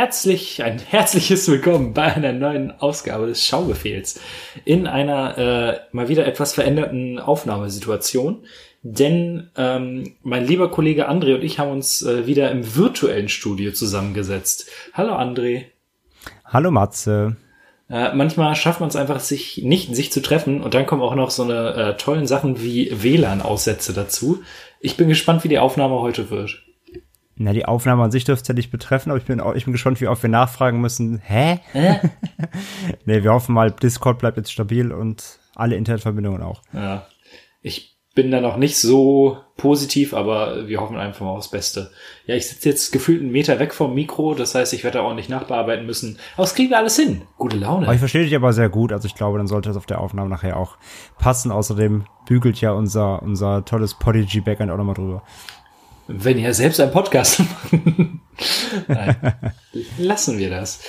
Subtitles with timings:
[0.00, 4.18] Herzlich, ein herzliches Willkommen bei einer neuen Ausgabe des Schaubefehls
[4.64, 8.46] in einer äh, mal wieder etwas veränderten Aufnahmesituation.
[8.82, 13.72] Denn ähm, mein lieber Kollege André und ich haben uns äh, wieder im virtuellen Studio
[13.72, 14.70] zusammengesetzt.
[14.94, 15.64] Hallo André.
[16.46, 17.36] Hallo Matze.
[17.90, 21.14] Äh, manchmal schafft man es einfach, sich nicht sich zu treffen und dann kommen auch
[21.14, 24.42] noch so eine äh, tollen Sachen wie WLAN-Aussätze dazu.
[24.80, 26.62] Ich bin gespannt, wie die Aufnahme heute wird.
[27.42, 29.64] Na, die Aufnahme an sich dürfte es ja nicht betreffen, aber ich bin, auch, ich
[29.64, 31.22] bin gespannt, wie oft wir nachfragen müssen.
[31.24, 31.60] Hä?
[31.72, 31.98] Hä?
[33.06, 36.60] nee, wir hoffen mal, Discord bleibt jetzt stabil und alle Internetverbindungen auch.
[36.74, 37.06] Ja.
[37.62, 41.90] Ich bin da noch nicht so positiv, aber wir hoffen einfach mal aufs Beste.
[42.26, 45.04] Ja, ich sitze jetzt gefühlt einen Meter weg vom Mikro, das heißt, ich werde da
[45.04, 46.18] ordentlich nachbearbeiten müssen.
[46.34, 47.22] Aber es kriegen wir alles hin.
[47.38, 47.86] Gute Laune.
[47.86, 50.02] Aber ich verstehe dich aber sehr gut, also ich glaube, dann sollte das auf der
[50.02, 50.76] Aufnahme nachher auch
[51.18, 51.50] passen.
[51.50, 55.22] Außerdem bügelt ja unser, unser tolles Podigy Backend auch nochmal drüber
[56.12, 58.98] wenn ihr selbst einen Podcast macht.
[59.98, 60.80] lassen wir das.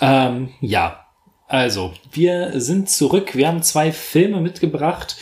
[0.00, 1.06] Ähm, ja,
[1.46, 3.34] also, wir sind zurück.
[3.34, 5.16] Wir haben zwei Filme mitgebracht.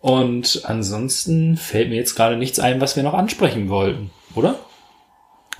[0.00, 4.56] Und ansonsten fällt mir jetzt gerade nichts ein, was wir noch ansprechen wollten, oder?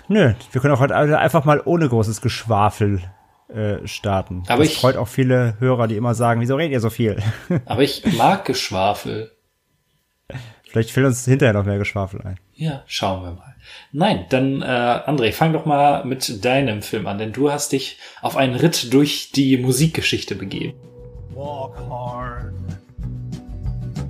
[0.09, 3.01] Nö, wir können auch heute einfach mal ohne großes Geschwafel
[3.49, 4.43] äh, starten.
[4.49, 7.23] Aber das ich freut auch viele Hörer, die immer sagen, wieso redet ihr so viel?
[7.67, 9.31] aber ich mag Geschwafel.
[10.73, 12.37] Vielleicht fällt uns hinterher noch mehr Geschwafel ein.
[12.55, 13.55] Ja, schauen wir mal.
[13.93, 17.99] Nein, dann äh, André, fang doch mal mit deinem Film an, denn du hast dich
[18.23, 20.73] auf einen Ritt durch die Musikgeschichte begeben.
[21.35, 22.55] Walk hard,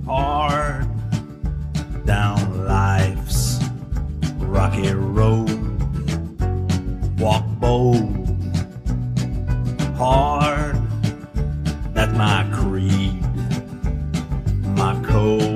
[0.07, 0.87] hard
[2.05, 3.59] down life's
[4.39, 5.49] rocky road.
[7.19, 8.25] Walk bold,
[9.97, 10.77] hard.
[11.93, 13.21] That's my creed,
[14.77, 15.52] my code.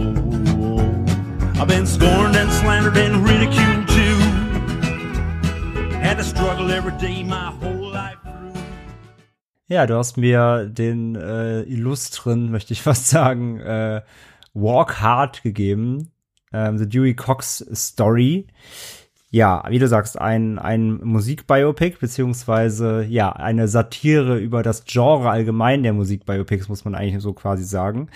[1.60, 4.18] I've been scorned and slandered and ridiculed too.
[6.00, 8.18] Had to struggle every day my whole life.
[9.68, 14.04] Ja, du hast mir den äh, illustren, möchte ich fast sagen, äh,
[14.54, 16.12] Walk Hard gegeben.
[16.54, 18.46] Ähm, The Dewey Cox Story.
[19.32, 25.82] Ja, wie du sagst, ein, ein Musikbiopic, beziehungsweise ja, eine Satire über das Genre allgemein
[25.82, 28.10] der Musikbiopics, muss man eigentlich so quasi sagen.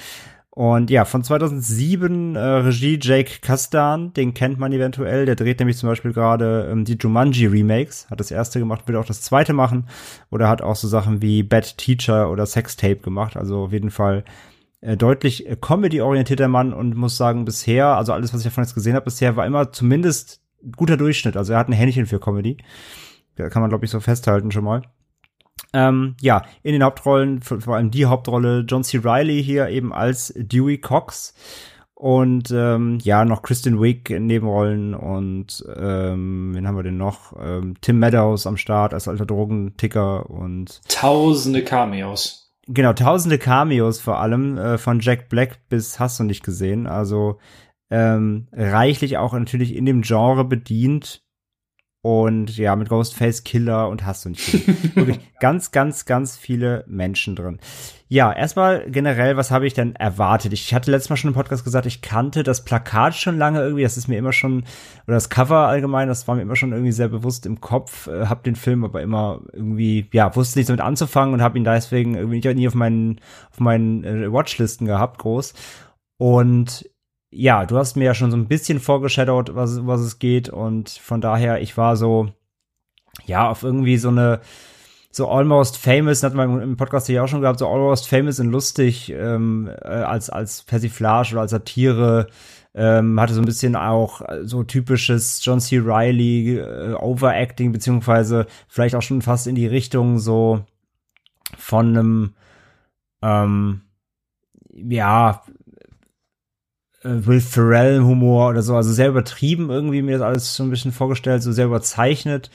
[0.53, 5.25] Und ja, von 2007 äh, Regie Jake Kasdan, den kennt man eventuell.
[5.25, 8.97] Der dreht nämlich zum Beispiel gerade ähm, die Jumanji Remakes, hat das erste gemacht, will
[8.97, 9.87] auch das zweite machen.
[10.29, 13.37] Oder hat auch so Sachen wie Bad Teacher oder Sextape gemacht.
[13.37, 14.25] Also auf jeden Fall
[14.81, 18.75] äh, deutlich äh, Comedy-orientierter Mann und muss sagen, bisher, also alles, was ich davon jetzt
[18.75, 20.41] gesehen habe, bisher war immer zumindest
[20.75, 21.37] guter Durchschnitt.
[21.37, 22.57] Also er hat ein Händchen für Comedy.
[23.35, 24.81] Da kann man, glaube ich, so festhalten schon mal.
[25.73, 28.97] Ähm, ja, in den Hauptrollen, vor allem die Hauptrolle John C.
[28.97, 31.33] Riley hier eben als Dewey Cox
[32.01, 37.33] und ähm, ja, noch Kristen Wiig in Nebenrollen und ähm, wen haben wir denn noch?
[37.39, 42.55] Ähm, Tim Meadows am Start als alter Drogenticker und tausende Cameos.
[42.67, 46.87] Genau, tausende Cameos vor allem, äh, von Jack Black bis hast du nicht gesehen.
[46.87, 47.37] Also
[47.91, 51.21] ähm, reichlich auch natürlich in dem Genre bedient
[52.03, 54.95] und ja, mit Ghostface Killer und hast du nicht.
[54.95, 57.59] Wirklich ganz, ganz, ganz viele Menschen drin.
[58.07, 60.51] Ja, erstmal generell, was habe ich denn erwartet?
[60.51, 63.83] Ich hatte letztes Mal schon im Podcast gesagt, ich kannte das Plakat schon lange irgendwie.
[63.83, 64.63] Das ist mir immer schon,
[65.05, 68.07] oder das Cover allgemein, das war mir immer schon irgendwie sehr bewusst im Kopf.
[68.07, 71.63] Äh, hab den Film aber immer irgendwie, ja, wusste nichts damit anzufangen und habe ihn
[71.63, 75.53] deswegen irgendwie nie auf meinen, auf meinen äh, Watchlisten gehabt, groß.
[76.17, 76.90] Und
[77.31, 80.49] ja, du hast mir ja schon so ein bisschen vorgeschadowt, was, was es geht.
[80.49, 82.29] Und von daher, ich war so,
[83.25, 84.41] ja, auf irgendwie so eine,
[85.11, 88.51] so almost famous, hat man im Podcast hier auch schon gehabt, so almost famous und
[88.51, 92.27] lustig, ähm, äh, als, als Persiflage oder als Satire.
[92.73, 95.77] Ähm, hatte so ein bisschen auch so typisches John C.
[95.79, 100.63] Riley äh, Overacting, beziehungsweise vielleicht auch schon fast in die Richtung so
[101.57, 102.33] von einem,
[103.21, 103.81] ähm,
[104.73, 105.51] ja, äh,
[107.03, 110.91] Will Ferrell Humor oder so, also sehr übertrieben irgendwie mir das alles so ein bisschen
[110.91, 112.49] vorgestellt, so sehr überzeichnet.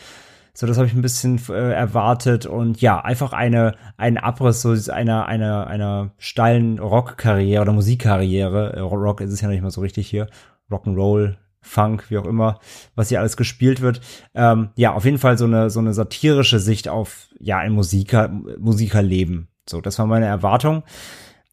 [0.54, 4.75] So, das habe ich ein bisschen äh, erwartet und ja, einfach eine ein Abriss so
[4.90, 8.72] einer einer einer steilen Rockkarriere oder Musikkarriere.
[8.75, 10.28] Äh, Rock ist es ja nicht mal so richtig hier.
[10.70, 12.60] Rock'n'Roll Funk, wie auch immer,
[12.94, 14.00] was hier alles gespielt wird.
[14.34, 18.28] Ähm, ja, auf jeden Fall so eine, so eine satirische Sicht auf, ja, ein Musiker,
[18.58, 19.49] Musikerleben.
[19.69, 20.84] So, das war meine Erwartung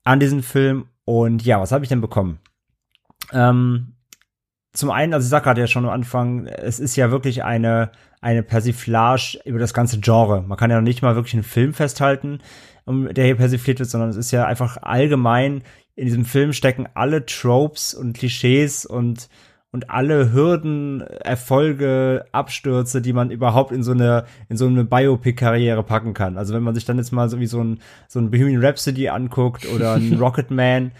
[0.03, 0.85] an diesen Film.
[1.05, 2.39] Und ja, was habe ich denn bekommen?
[3.31, 3.93] Ähm,
[4.73, 7.91] zum einen, also ich sag gerade ja schon am Anfang, es ist ja wirklich eine,
[8.21, 10.41] eine Persiflage über das ganze Genre.
[10.41, 12.39] Man kann ja noch nicht mal wirklich einen Film festhalten,
[12.87, 15.63] der hier persifliert wird, sondern es ist ja einfach allgemein,
[15.95, 19.29] in diesem Film stecken alle Tropes und Klischees und
[19.71, 25.81] und alle Hürden, Erfolge, Abstürze, die man überhaupt in so eine in so eine Biopic-Karriere
[25.81, 26.37] packen kann.
[26.37, 29.09] Also wenn man sich dann jetzt mal so wie so ein so ein Bohemian Rhapsody
[29.09, 30.91] anguckt oder ein Rocketman,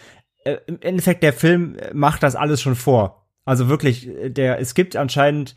[0.46, 3.28] äh, im Endeffekt der Film macht das alles schon vor.
[3.46, 5.56] Also wirklich, der es gibt anscheinend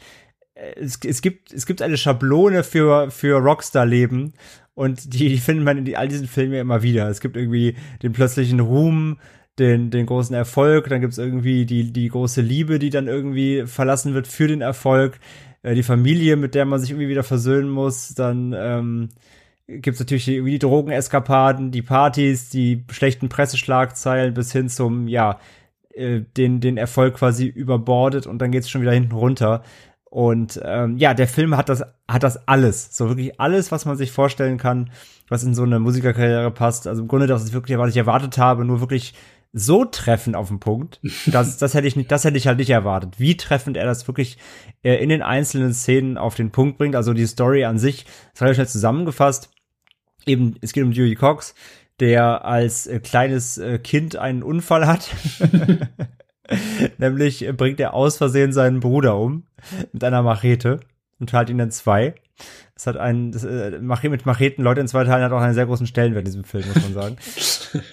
[0.54, 4.34] äh, es, es gibt es gibt eine Schablone für für Rockstar-Leben
[4.74, 7.08] und die, die findet man in all diesen Filmen ja immer wieder.
[7.08, 9.18] Es gibt irgendwie den plötzlichen Ruhm,
[9.58, 14.12] den, den großen Erfolg, dann gibt's irgendwie die, die große Liebe, die dann irgendwie verlassen
[14.14, 15.18] wird für den Erfolg,
[15.62, 19.08] äh, die Familie, mit der man sich irgendwie wieder versöhnen muss, dann ähm,
[19.66, 25.38] gibt's natürlich die Drogeneskapaden, die Partys, die schlechten Presseschlagzeilen bis hin zum, ja,
[25.94, 29.62] äh, den, den Erfolg quasi überbordet und dann geht's schon wieder hinten runter.
[30.04, 32.96] Und ähm, ja, der Film hat das, hat das alles.
[32.96, 34.90] So wirklich alles, was man sich vorstellen kann,
[35.28, 36.86] was in so eine Musikerkarriere passt.
[36.86, 39.14] Also im Grunde das ist wirklich, was ich erwartet habe, nur wirklich
[39.52, 41.00] so treffend auf den Punkt.
[41.26, 43.18] Das, das hätte ich nicht, das hätte ich halt nicht erwartet.
[43.18, 44.38] Wie treffend er das wirklich
[44.82, 46.94] äh, in den einzelnen Szenen auf den Punkt bringt.
[46.94, 49.50] Also die Story an sich ist relativ schnell zusammengefasst.
[50.26, 51.54] Eben, es geht um Dewey Cox,
[52.00, 55.08] der als äh, kleines äh, Kind einen Unfall hat.
[56.98, 59.44] Nämlich bringt er aus Versehen seinen Bruder um
[59.92, 60.80] mit einer Machete
[61.18, 62.14] und teilt ihn in zwei.
[62.74, 65.64] Es hat einen, das, äh, mit Macheten Leute in zwei Teilen hat auch einen sehr
[65.64, 67.16] großen Stellenwert in diesem Film, muss man sagen.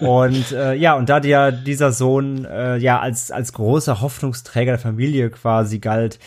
[0.00, 4.78] und äh, ja, und da ja dieser Sohn äh, ja als, als großer Hoffnungsträger der
[4.78, 6.18] Familie quasi galt,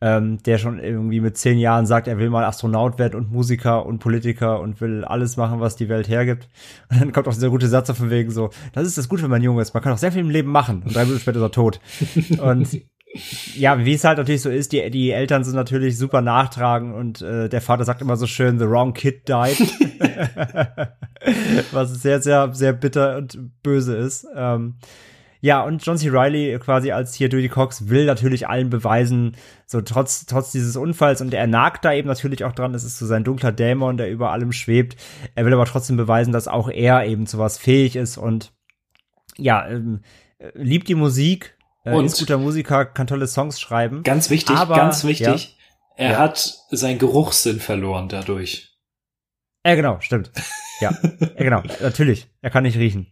[0.00, 3.86] ähm, der schon irgendwie mit zehn Jahren sagt, er will mal Astronaut werden und Musiker
[3.86, 6.48] und Politiker und will alles machen, was die Welt hergibt.
[6.90, 9.30] Und dann kommt auch dieser gute Satz von wegen so, das ist das Gute, wenn
[9.30, 11.38] man jung ist, man kann auch sehr viel im Leben machen und drei Minuten später
[11.38, 11.80] ist er tot.
[12.38, 12.82] Und
[13.54, 17.22] ja, wie es halt natürlich so ist, die, die Eltern sind natürlich super nachtragend und
[17.22, 19.58] äh, der Vater sagt immer so schön, the wrong kid died.
[21.72, 24.26] Was sehr, sehr, sehr bitter und böse ist.
[24.36, 24.74] Ähm,
[25.40, 26.08] ja, und John C.
[26.08, 29.36] Riley quasi als hier Dewey Cox will natürlich allen beweisen,
[29.66, 32.98] so trotz, trotz dieses Unfalls und er nagt da eben natürlich auch dran, es ist
[32.98, 34.96] so sein dunkler Dämon, der über allem schwebt.
[35.34, 38.52] Er will aber trotzdem beweisen, dass auch er eben zu was fähig ist und
[39.36, 40.00] ja, ähm,
[40.54, 41.56] liebt die Musik,
[41.86, 44.02] äh, und ist guter Musiker, kann tolle Songs schreiben.
[44.02, 45.56] Ganz wichtig, aber, ganz wichtig.
[45.96, 46.18] Ja, er ja.
[46.18, 48.76] hat seinen Geruchssinn verloren dadurch.
[49.64, 50.30] Ja, genau, stimmt.
[50.80, 50.90] Ja,
[51.20, 52.28] ja, genau, natürlich.
[52.42, 53.06] Er kann nicht riechen.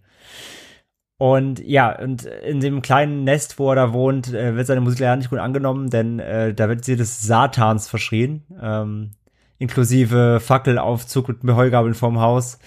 [1.16, 5.00] Und ja, und in dem kleinen Nest, wo er da wohnt, äh, wird seine Musik
[5.00, 9.12] leider nicht gut angenommen, denn äh, da wird sie des Satans verschrien, ähm,
[9.58, 12.58] inklusive Fackelaufzug und Heugabeln vorm Haus.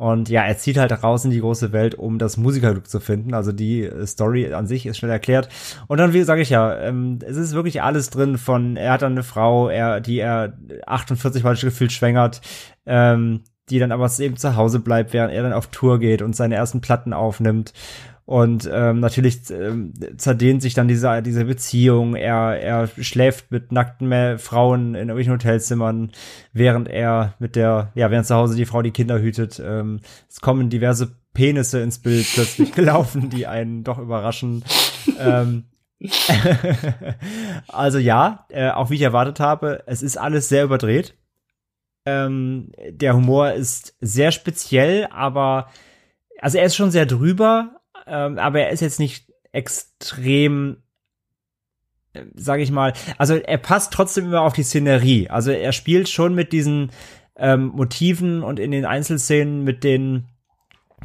[0.00, 3.34] Und ja, er zieht halt raus in die große Welt, um das Musikerglück zu finden.
[3.34, 5.50] Also die äh, Story an sich ist schnell erklärt.
[5.88, 9.02] Und dann, wie sage ich ja, ähm, es ist wirklich alles drin von, er hat
[9.02, 10.54] dann eine Frau, er, die er
[10.86, 12.40] 48 Mal gefühlt schwängert,
[12.86, 16.36] ähm, die dann aber eben zu Hause bleibt, während er dann auf Tour geht und
[16.36, 17.72] seine ersten Platten aufnimmt.
[18.30, 22.14] Und ähm, natürlich ähm, zerdehnt sich dann diese, diese Beziehung.
[22.14, 26.12] Er, er schläft mit nackten Frauen in irgendwelchen Hotelzimmern,
[26.52, 29.60] während er mit der, ja, während zu Hause die Frau die Kinder hütet.
[29.64, 29.98] Ähm,
[30.28, 34.62] es kommen diverse Penisse ins Bild plötzlich gelaufen, die einen doch überraschen.
[35.18, 35.64] ähm,
[37.68, 41.14] also ja, äh, auch wie ich erwartet habe, es ist alles sehr überdreht.
[42.10, 45.70] Ähm, der Humor ist sehr speziell, aber
[46.40, 50.82] also er ist schon sehr drüber, ähm, aber er ist jetzt nicht extrem
[52.12, 55.28] äh, sage ich mal, also er passt trotzdem immer auf die Szenerie.
[55.28, 56.90] Also er spielt schon mit diesen
[57.36, 60.26] ähm, Motiven und in den Einzelszenen mit den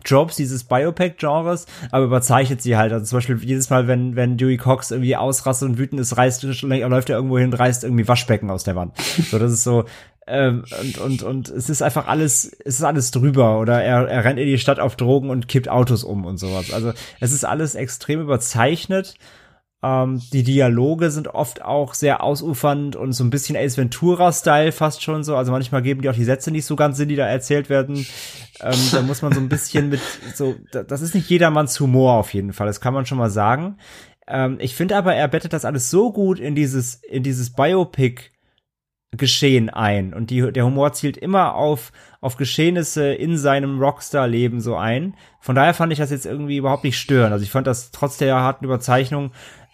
[0.03, 2.91] Jobs dieses Biopac-Genres, aber überzeichnet sie halt.
[2.91, 6.43] Also zum Beispiel jedes Mal, wenn, wenn Dewey Cox irgendwie ausrastet und wütend ist, reißt,
[6.43, 8.93] läuft er irgendwo hin, reißt irgendwie Waschbecken aus der Wand.
[8.97, 9.85] So, das ist so,
[10.27, 13.59] ähm, und, und, und es ist einfach alles, es ist alles drüber.
[13.59, 16.73] Oder er, er rennt in die Stadt auf Drogen und kippt Autos um und sowas.
[16.73, 19.15] Also es ist alles extrem überzeichnet.
[19.85, 25.03] Ähm, die Dialoge sind oft auch sehr ausufernd und so ein bisschen Ace Ventura-Style fast
[25.03, 25.35] schon so.
[25.35, 28.07] Also manchmal geben die auch die Sätze nicht so ganz Sinn, die da erzählt werden.
[28.61, 29.99] Ähm, da muss man so ein bisschen mit
[30.33, 32.65] so, das ist nicht jedermanns Humor auf jeden Fall.
[32.65, 33.77] Das kann man schon mal sagen.
[34.27, 38.31] Ähm, ich finde aber, er bettet das alles so gut in dieses, in dieses Biopic
[39.17, 40.13] Geschehen ein.
[40.13, 45.15] Und die, der Humor zielt immer auf, auf Geschehnisse in seinem Rockstar-Leben so ein.
[45.39, 47.31] Von daher fand ich das jetzt irgendwie überhaupt nicht stören.
[47.31, 49.31] Also ich fand das trotz der harten Überzeichnung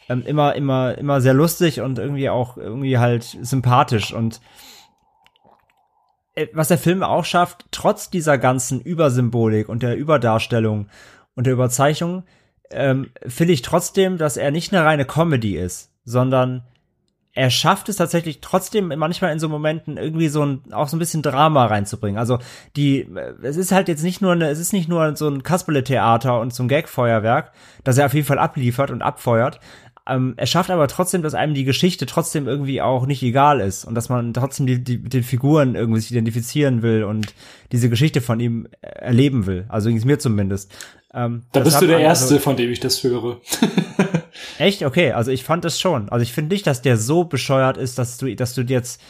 [0.10, 4.41] ähm, immer, immer, immer sehr lustig und irgendwie auch irgendwie halt sympathisch und
[6.36, 10.88] äh, was der Film auch schafft, trotz dieser ganzen Übersymbolik und der Überdarstellung
[11.36, 12.24] und der Überzeichnung,
[12.72, 16.63] ähm, finde ich trotzdem, dass er nicht eine reine Comedy ist, sondern
[17.34, 21.00] er schafft es tatsächlich trotzdem manchmal in so Momenten irgendwie so ein, auch so ein
[21.00, 22.20] bisschen Drama reinzubringen.
[22.20, 22.39] Also
[22.75, 23.08] die,
[23.41, 26.53] es ist halt jetzt nicht nur eine, es ist nicht nur so ein Kasperle-Theater und
[26.53, 27.53] so ein Gag-Feuerwerk,
[27.86, 29.62] das er auf jeden Fall abliefert und abfeuert.
[30.08, 33.86] Ähm, er schafft aber trotzdem, dass einem die Geschichte trotzdem irgendwie auch nicht egal ist
[33.86, 37.36] und dass man trotzdem die, die, mit den Figuren irgendwie sich identifizieren will und
[37.72, 39.65] diese Geschichte von ihm erleben will.
[39.70, 40.74] Also ging es mir zumindest.
[41.13, 43.41] Ähm, da bist du der Erste, also, von dem ich das höre.
[44.58, 44.84] echt?
[44.84, 46.10] Okay, also ich fand es schon.
[46.10, 49.01] Also ich finde nicht, dass der so bescheuert ist, dass du, dass du jetzt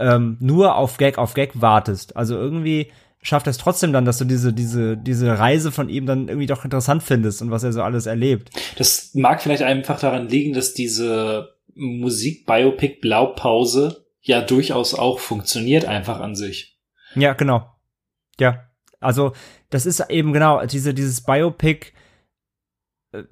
[0.00, 2.16] ähm, nur auf Gag auf Gag wartest.
[2.16, 2.90] Also irgendwie
[3.24, 6.62] schafft es trotzdem dann, dass du diese, diese, diese Reise von ihm dann irgendwie doch
[6.64, 8.50] interessant findest und was er so alles erlebt.
[8.76, 16.20] Das mag vielleicht einfach daran liegen, dass diese Musik-Biopic Blaupause ja durchaus auch funktioniert einfach
[16.20, 16.78] an sich.
[17.14, 17.74] Ja, genau.
[18.38, 18.68] Ja.
[19.00, 19.32] Also,
[19.70, 21.92] das ist eben genau, diese, dieses Biopic,
[23.12, 23.24] äh,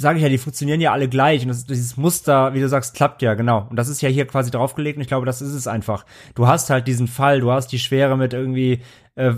[0.00, 2.94] sage ich ja, die funktionieren ja alle gleich und das, dieses Muster, wie du sagst,
[2.94, 3.66] klappt ja, genau.
[3.68, 6.06] Und das ist ja hier quasi draufgelegt und ich glaube, das ist es einfach.
[6.34, 8.82] Du hast halt diesen Fall, du hast die Schwere mit irgendwie,
[9.14, 9.34] äh,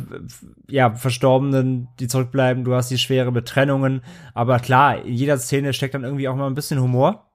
[0.69, 4.03] ja, Verstorbenen, die zurückbleiben, du hast die Schwere mit Trennungen,
[4.35, 7.31] aber klar, in jeder Szene steckt dann irgendwie auch mal ein bisschen Humor.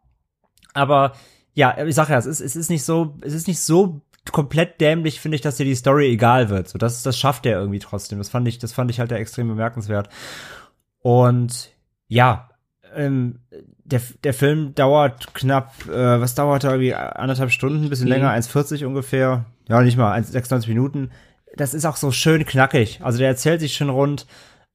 [0.74, 1.14] Aber
[1.54, 4.80] ja, ich sag ja, es ist, es ist nicht so, es ist nicht so komplett
[4.80, 6.68] dämlich, finde ich, dass dir die Story egal wird.
[6.70, 8.18] So, das, das schafft er irgendwie trotzdem.
[8.18, 10.10] Das fand ich, das fand ich halt extrem bemerkenswert.
[11.02, 11.72] Und
[12.08, 12.50] ja,
[12.98, 13.40] ähm,
[13.86, 18.14] der, der Film dauert knapp, äh, was dauert er irgendwie anderthalb Stunden, ein bisschen mhm.
[18.14, 19.46] länger, 1,40 ungefähr.
[19.70, 21.12] Ja, nicht mal, 96 Minuten.
[21.56, 23.00] Das ist auch so schön knackig.
[23.02, 24.28] Also der erzählt sich schön rund.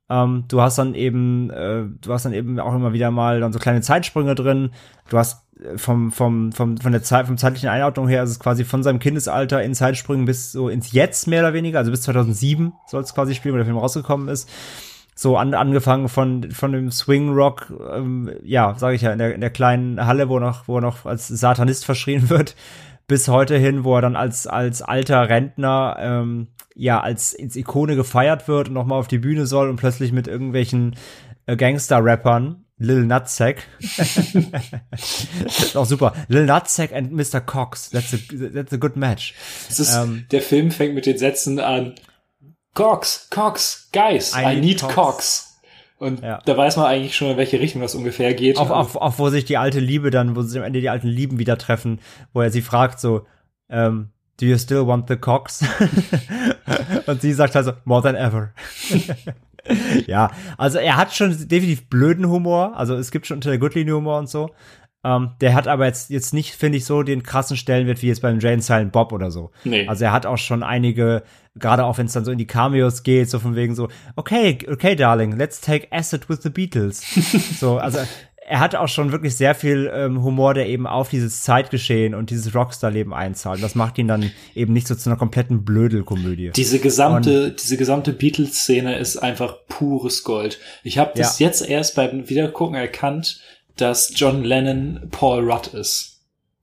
[0.08, 3.52] Ähm, du hast dann eben, äh, du hast dann eben auch immer wieder mal dann
[3.52, 4.70] so kleine Zeitsprünge drin.
[5.08, 8.64] Du hast vom, vom, vom, von der Zeit, vom zeitlichen Einordnung her ist es quasi
[8.64, 12.72] von seinem Kindesalter in Zeitsprüngen bis so ins Jetzt mehr oder weniger, also bis 2007
[12.86, 14.48] soll es quasi spielen, wo der Film rausgekommen ist.
[15.14, 19.34] So an, angefangen von, von dem Swing Rock, ähm, ja, sage ich ja, in der,
[19.34, 22.56] in der kleinen Halle, wo noch, wo er noch als Satanist verschrien wird,
[23.06, 27.94] bis heute hin, wo er dann als, als alter Rentner, ähm, ja, als ins Ikone
[27.94, 30.96] gefeiert wird und nochmal auf die Bühne soll und plötzlich mit irgendwelchen
[31.46, 33.62] äh, Gangster-Rappern Lil Nutsack.
[35.74, 36.14] auch super.
[36.28, 37.40] Lil Nutsack and Mr.
[37.40, 37.90] Cox.
[37.90, 38.18] That's a,
[38.52, 39.34] that's a good match.
[39.68, 41.94] Ist, ähm, der Film fängt mit den Sätzen an.
[42.74, 44.94] Cox, Cox, guys, I, I need, Cox.
[44.94, 45.48] Cox.
[45.98, 46.40] Und ja.
[46.44, 48.58] da weiß man eigentlich schon, in welche Richtung das ungefähr geht.
[48.58, 51.06] Auch, auch, auch wo sich die alte Liebe dann, wo sich am Ende die alten
[51.06, 52.00] Lieben wieder treffen,
[52.32, 53.24] wo er sie fragt so,
[53.68, 54.08] ähm,
[54.40, 55.64] do you still want the Cox?
[57.06, 58.50] Und sie sagt also, more than ever.
[60.06, 62.76] ja, also er hat schon definitiv blöden Humor.
[62.76, 64.50] Also es gibt schon unter der Gürtellinie Humor und so.
[65.04, 68.22] Ähm, der hat aber jetzt, jetzt nicht, finde ich, so den krassen Stellenwert wie jetzt
[68.22, 69.50] beim Jane Silent Bob oder so.
[69.64, 69.88] Nee.
[69.88, 71.24] Also er hat auch schon einige,
[71.56, 74.58] gerade auch wenn es dann so in die Cameos geht, so von wegen so, okay,
[74.70, 77.02] okay, darling, let's take acid with the Beatles.
[77.58, 77.98] so, also
[78.46, 82.30] er hat auch schon wirklich sehr viel ähm, Humor, der eben auf dieses Zeitgeschehen und
[82.30, 83.62] dieses Rockstar-Leben einzahlt.
[83.62, 86.50] Das macht ihn dann eben nicht so zu einer kompletten Blödelkomödie.
[86.54, 90.58] Diese gesamte, und, diese gesamte Beatles-Szene ist einfach pures Gold.
[90.82, 91.46] Ich habe das ja.
[91.46, 93.40] jetzt erst beim Wiedergucken erkannt,
[93.76, 96.12] dass John Lennon Paul Rudd ist.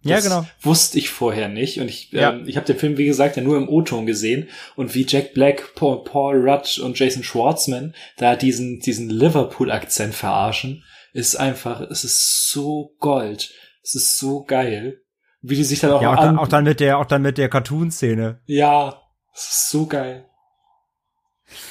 [0.03, 0.47] Das ja, genau.
[0.61, 1.81] Wusste ich vorher nicht.
[1.81, 2.31] Und ich, ja.
[2.31, 4.47] ähm, ich habe den Film, wie gesagt, ja nur im O-Ton gesehen.
[4.75, 10.85] Und wie Jack Black, Paul, Paul Rudd und Jason Schwartzman da diesen, diesen Liverpool-Akzent verarschen
[11.11, 13.51] ist einfach, es ist so Gold.
[13.83, 15.01] Es ist so geil.
[15.41, 17.37] Wie die sich dann auch, ja, auch, dann, auch dann mit der, auch dann mit
[17.37, 18.39] der Cartoon-Szene.
[18.45, 19.01] Ja,
[19.33, 20.25] es ist so geil.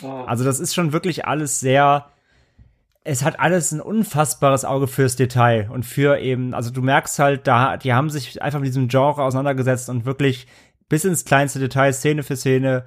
[0.02, 0.07] Oh.
[0.07, 2.11] Also das ist schon wirklich alles sehr,
[3.09, 7.47] es hat alles ein unfassbares Auge fürs Detail und für eben, also du merkst halt,
[7.47, 10.47] da, die haben sich einfach mit diesem Genre auseinandergesetzt und wirklich
[10.91, 12.85] bis ins kleinste Detail, Szene für Szene,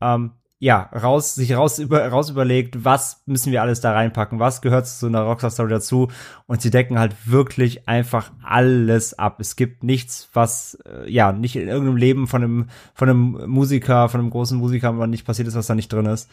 [0.00, 4.62] ähm, ja, raus, sich raus, über, raus überlegt, was müssen wir alles da reinpacken, was
[4.62, 6.08] gehört zu einer Rockstar-Story dazu
[6.46, 9.40] und sie decken halt wirklich einfach alles ab.
[9.40, 14.08] Es gibt nichts, was, äh, ja, nicht in irgendeinem Leben von einem, von einem Musiker,
[14.08, 16.30] von einem großen Musiker, nicht passiert ist, was da nicht drin ist.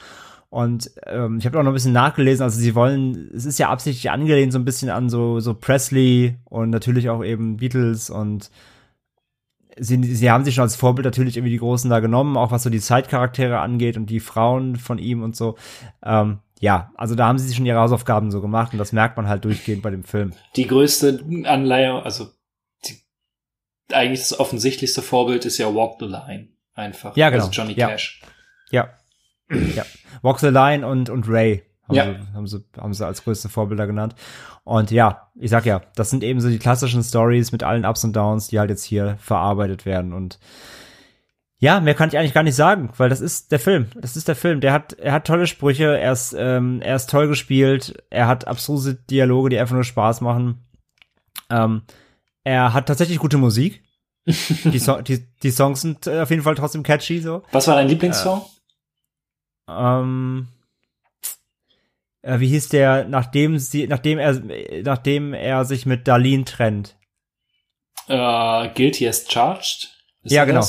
[0.50, 3.70] Und ähm, ich habe auch noch ein bisschen nachgelesen, also sie wollen, es ist ja
[3.70, 8.50] absichtlich angelehnt so ein bisschen an so, so Presley und natürlich auch eben Beatles und
[9.78, 12.64] sie, sie haben sich schon als Vorbild natürlich irgendwie die Großen da genommen, auch was
[12.64, 15.56] so die Zeitcharaktere angeht und die Frauen von ihm und so.
[16.04, 19.18] Ähm, ja, also da haben sie sich schon ihre Hausaufgaben so gemacht und das merkt
[19.18, 20.34] man halt durchgehend bei dem Film.
[20.56, 22.28] Die größte Anleihe, also
[22.86, 22.98] die,
[23.94, 26.50] eigentlich das offensichtlichste Vorbild ist ja Walk the Line.
[26.74, 27.16] Einfach.
[27.16, 27.46] Ja, genau.
[27.46, 27.88] Also Johnny ja.
[27.88, 28.22] Cash.
[28.72, 28.90] Ja.
[29.50, 29.86] ja.
[29.86, 29.99] Walk
[30.40, 32.06] the Line und, und Ray Haben, Ja.
[32.06, 34.16] sie, haben, sie, haben sie als größte Vorbilder genannt.
[34.64, 38.04] Und ja, ich sag ja, das sind eben so die klassischen Stories mit allen Ups
[38.04, 40.14] und Downs, die halt jetzt hier verarbeitet werden.
[40.14, 40.40] Und
[41.58, 43.88] ja, mehr kann ich eigentlich gar nicht sagen, weil das ist der Film.
[43.96, 44.62] Das ist der Film.
[44.62, 48.48] Der hat, er hat tolle Sprüche, er ist, ähm, er ist toll gespielt, er hat
[48.48, 50.64] abstruse Dialoge, die einfach nur Spaß machen.
[51.50, 51.82] Ähm,
[52.44, 53.84] er hat tatsächlich gute Musik.
[54.26, 57.42] die, so die, die Songs sind äh, auf jeden Fall trotzdem catchy so.
[57.52, 58.42] Was war dein Lieblingssong?
[59.70, 60.48] Ähm,
[62.22, 64.42] äh, wie hieß der, nachdem sie, nachdem er,
[64.84, 66.98] nachdem er sich mit Darlene trennt,
[68.08, 69.90] Äh, Guilty as Charged?
[70.24, 70.66] Ist Ja, genau.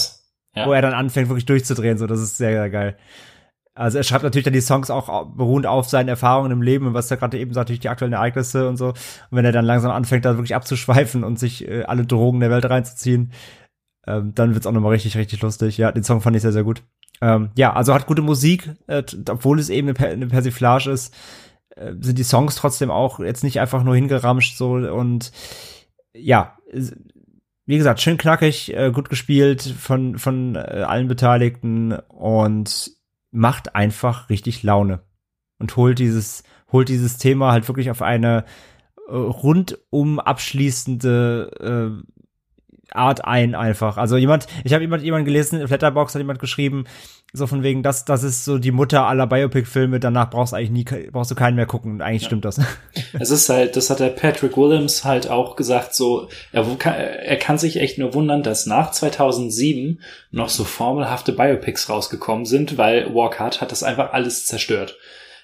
[0.55, 0.67] Ja.
[0.67, 2.97] wo er dann anfängt wirklich durchzudrehen, so, das ist sehr, sehr geil.
[3.73, 6.89] Also er schreibt natürlich dann die Songs auch au- beruhend auf seinen Erfahrungen im Leben
[6.89, 8.89] und was er gerade eben sagt, natürlich die aktuellen Ereignisse und so.
[8.89, 8.97] Und
[9.31, 12.69] wenn er dann langsam anfängt, da wirklich abzuschweifen und sich äh, alle Drogen der Welt
[12.69, 13.33] reinzuziehen,
[14.07, 15.79] ähm, dann wird's auch nochmal richtig, richtig lustig.
[15.79, 16.83] Ja, den Song fand ich sehr, sehr gut.
[17.21, 21.15] Ähm, ja, also hat gute Musik, äh, obwohl es eben eine, Per- eine Persiflage ist,
[21.77, 25.33] äh, sind die Songs trotzdem auch jetzt nicht einfach nur hingeramscht so und
[26.15, 26.57] ja,
[27.67, 32.91] wie gesagt, schön knackig, äh, gut gespielt von, von äh, allen Beteiligten und
[33.31, 35.03] macht einfach richtig Laune.
[35.61, 38.45] Und holt dieses, holt dieses Thema halt wirklich auf eine
[39.09, 42.20] äh, rundum abschließende äh,
[42.93, 43.97] Art ein einfach.
[43.97, 46.85] Also jemand, ich habe jemand, jemand gelesen, in Letterbox hat jemand geschrieben,
[47.33, 50.71] so von wegen, das, das ist so die Mutter aller Biopic-Filme, danach brauchst du eigentlich
[50.71, 51.93] nie, brauchst du keinen mehr gucken.
[51.93, 52.61] Und eigentlich stimmt das.
[53.19, 57.37] Es ist halt, das hat der Patrick Williams halt auch gesagt, so, er, kann- er
[57.37, 60.01] kann sich echt nur wundern, dass nach 2007
[60.33, 64.97] noch so formelhafte Biopics rausgekommen sind, weil Walk Hard hat das einfach alles zerstört.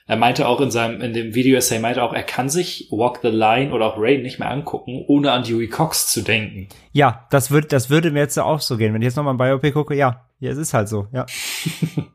[0.08, 3.28] Er meinte auch in seinem, in dem Video-Essay, meinte auch, er kann sich Walk the
[3.28, 6.68] Line oder auch Rain nicht mehr angucken, ohne an Dewey Cox zu denken.
[6.92, 8.94] ja, das wird, das würde mir jetzt auch so gehen.
[8.94, 11.26] Wenn ich jetzt noch mal ein Biopic gucke, ja, ja, es ist halt so, ja.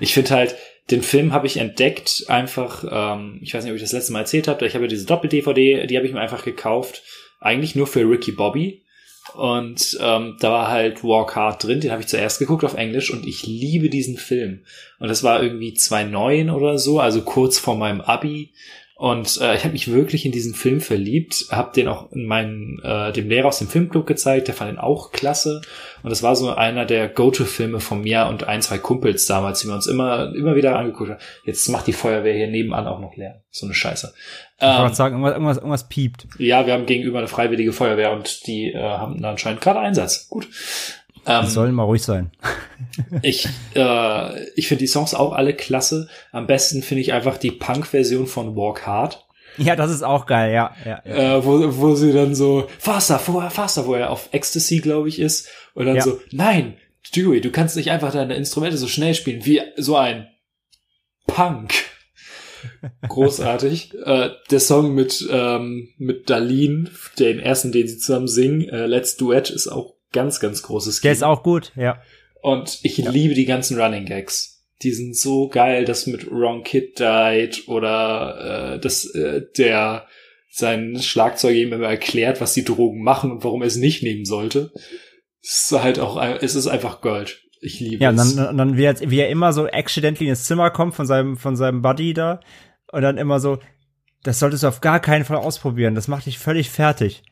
[0.00, 0.54] Ich finde halt,
[0.90, 4.20] den Film habe ich entdeckt, einfach, ähm, ich weiß nicht, ob ich das letzte Mal
[4.20, 7.02] erzählt habe, ich habe ja diese Doppel-DVD, die habe ich mir einfach gekauft,
[7.40, 8.84] eigentlich nur für Ricky Bobby.
[9.34, 13.12] Und ähm, da war halt Walk Hard drin, den habe ich zuerst geguckt auf Englisch
[13.12, 14.60] und ich liebe diesen Film.
[14.98, 18.50] Und das war irgendwie 2009 oder so, also kurz vor meinem Abi.
[19.00, 22.80] Und äh, ich habe mich wirklich in diesen Film verliebt, habe den auch in meinen,
[22.82, 25.60] äh, dem Lehrer aus dem Filmclub gezeigt, der fand ihn auch klasse.
[26.02, 29.68] Und das war so einer der Go-To-Filme von mir und ein, zwei Kumpels damals, die
[29.68, 31.20] wir uns immer, immer wieder angeguckt haben.
[31.44, 33.40] Jetzt macht die Feuerwehr hier nebenan auch noch leer.
[33.52, 34.12] So eine Scheiße.
[34.56, 36.26] Ich wollte Ähm, gerade sagen, irgendwas, irgendwas, irgendwas piept.
[36.40, 40.28] ja, wir haben gegenüber eine freiwillige Feuerwehr und die äh, haben da anscheinend gerade Einsatz.
[40.28, 40.48] Gut.
[41.28, 42.30] Ähm, sollen mal ruhig sein.
[43.22, 46.08] ich äh, ich finde die Songs auch alle klasse.
[46.32, 49.26] Am besten finde ich einfach die Punk-Version von Walk Hard,
[49.58, 50.74] Ja, das ist auch geil, ja.
[50.84, 51.36] ja, ja.
[51.36, 55.48] äh, wo, wo sie dann so faster, faster, wo er auf Ecstasy, glaube ich, ist.
[55.74, 56.02] Und dann Ja.
[56.02, 56.76] so, nein,
[57.14, 60.28] Dewey, du kannst nicht einfach deine Instrumente so schnell spielen wie so ein
[61.26, 61.74] Punk.
[63.08, 63.94] Großartig.
[64.04, 69.16] äh, der Song mit, ähm, mit Darlene, den ersten, den sie zusammen singen, äh, Let's
[69.16, 71.18] Duet, ist auch ganz, ganz großes Der Kino.
[71.18, 72.00] ist auch gut, ja.
[72.42, 74.64] Und ich liebe die ganzen Running Gags.
[74.82, 80.06] Die sind so geil, das mit Wrong Kid Died oder äh, dass äh, der
[80.50, 84.24] sein Schlagzeug ihm immer erklärt, was die Drogen machen und warum er es nicht nehmen
[84.24, 84.72] sollte.
[85.42, 87.42] Es ist halt auch, es ist einfach Gold.
[87.60, 88.36] Ich liebe Ja, es.
[88.36, 91.36] dann, und dann wie, er, wie er immer so accidentally ins Zimmer kommt von seinem,
[91.36, 92.40] von seinem Buddy da
[92.92, 93.58] und dann immer so,
[94.22, 97.22] das solltest du auf gar keinen Fall ausprobieren, das macht dich völlig fertig.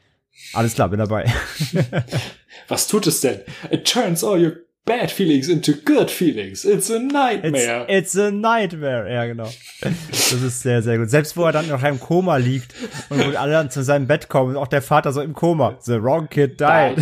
[0.53, 1.31] Alles klar, bin dabei.
[2.69, 3.41] was tut es denn?
[3.71, 4.53] It turns all your
[4.85, 6.65] bad feelings into good feelings.
[6.65, 7.87] It's a It's, nightmare.
[7.89, 9.13] it's a nightmare.
[9.13, 9.51] Ja, genau.
[9.81, 11.11] Das ist sehr, sehr gut.
[11.11, 12.73] Selbst wo er dann noch im Koma liegt
[13.11, 15.77] und wo alle dann zu seinem Bett kommen und auch der Vater so im Koma.
[15.83, 16.97] The wrong kid died.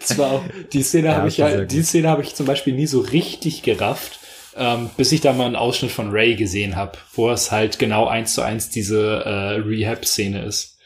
[0.00, 1.82] Das war auch, die Szene Ja, habe ich ja, die.
[1.82, 4.20] Szene habe ich zum Beispiel nie so richtig gerafft,
[4.56, 8.06] ähm, bis ich da mal einen Ausschnitt von Ray gesehen habe, wo es halt genau
[8.06, 10.77] eins zu eins diese äh, Rehab-Szene ist.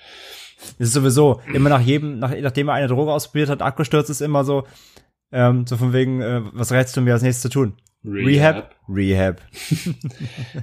[0.78, 4.20] Das ist sowieso immer nach jedem, nach, nachdem er eine Droge ausprobiert hat, abgestürzt ist,
[4.20, 4.64] immer so,
[5.32, 7.74] ähm, so von wegen, äh, was rätst du mir als nächstes zu tun?
[8.04, 8.74] Rehab?
[8.88, 9.40] Rehab.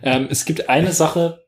[0.04, 1.44] Ähm, es gibt eine Sache,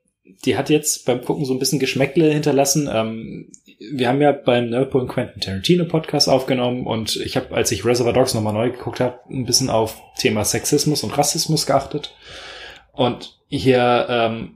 [0.46, 2.90] die hat jetzt beim Gucken so ein bisschen Geschmäckle hinterlassen.
[2.92, 3.52] Ähm,
[3.94, 8.14] wir haben ja beim Nerdpool Quentin Tarantino Podcast aufgenommen und ich habe, als ich Reservoir
[8.14, 12.16] Dogs nochmal neu geguckt habe, ein bisschen auf Thema Sexismus und Rassismus geachtet.
[12.94, 14.56] Und hier ähm,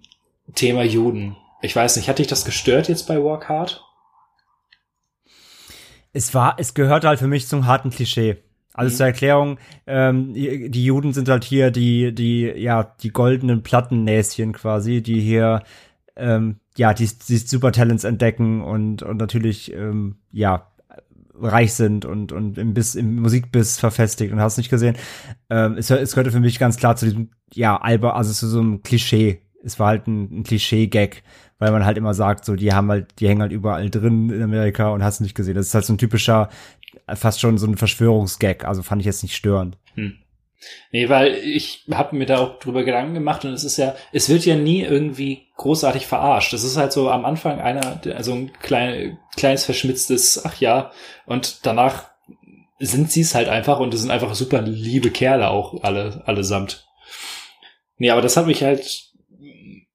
[0.53, 1.37] Thema Juden.
[1.65, 3.83] Ich weiß nicht, hat dich das gestört jetzt bei Walk Hard?
[6.13, 8.37] Es war, es gehört halt für mich zum harten Klischee.
[8.73, 8.97] Also Mhm.
[8.97, 15.01] zur Erklärung, ähm, die, Juden sind halt hier die, die, ja, die goldenen Plattennäschen quasi,
[15.01, 15.63] die hier,
[16.15, 20.67] ähm, ja, die, die Supertalents entdecken und, und natürlich, ähm, ja,
[21.33, 24.95] reich sind und, und im, Biss, im Musikbiss verfestigt und hast nicht gesehen.
[25.49, 28.59] Ähm, es, es gehörte für mich ganz klar zu diesem, ja, Alber, also zu so
[28.59, 29.41] einem Klischee.
[29.63, 31.23] Es war halt ein, ein Klischee-Gag,
[31.59, 34.41] weil man halt immer sagt, so, die haben halt, die hängen halt überall drin in
[34.41, 35.55] Amerika und hast nicht gesehen.
[35.55, 36.49] Das ist halt so ein typischer,
[37.13, 39.77] fast schon so ein Verschwörungsgag, also fand ich jetzt nicht störend.
[39.95, 40.17] Hm.
[40.91, 44.29] Nee, weil ich habe mir da auch drüber Gedanken gemacht und es ist ja, es
[44.29, 46.53] wird ja nie irgendwie großartig verarscht.
[46.53, 50.91] Das ist halt so am Anfang einer, also ein klein, kleines verschmitztes, ach ja,
[51.25, 52.09] und danach
[52.79, 56.87] sind sie es halt einfach und es sind einfach super liebe Kerle auch alle, allesamt.
[57.97, 59.13] Nee, aber das hat mich halt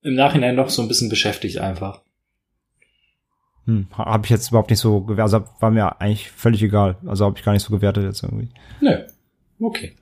[0.01, 2.01] im Nachhinein noch so ein bisschen beschäftigt einfach.
[3.65, 6.97] Hm, habe ich jetzt überhaupt nicht so gewertet, also war mir eigentlich völlig egal.
[7.05, 8.49] Also habe ich gar nicht so gewertet jetzt irgendwie.
[8.79, 8.97] Nö,
[9.59, 9.95] okay.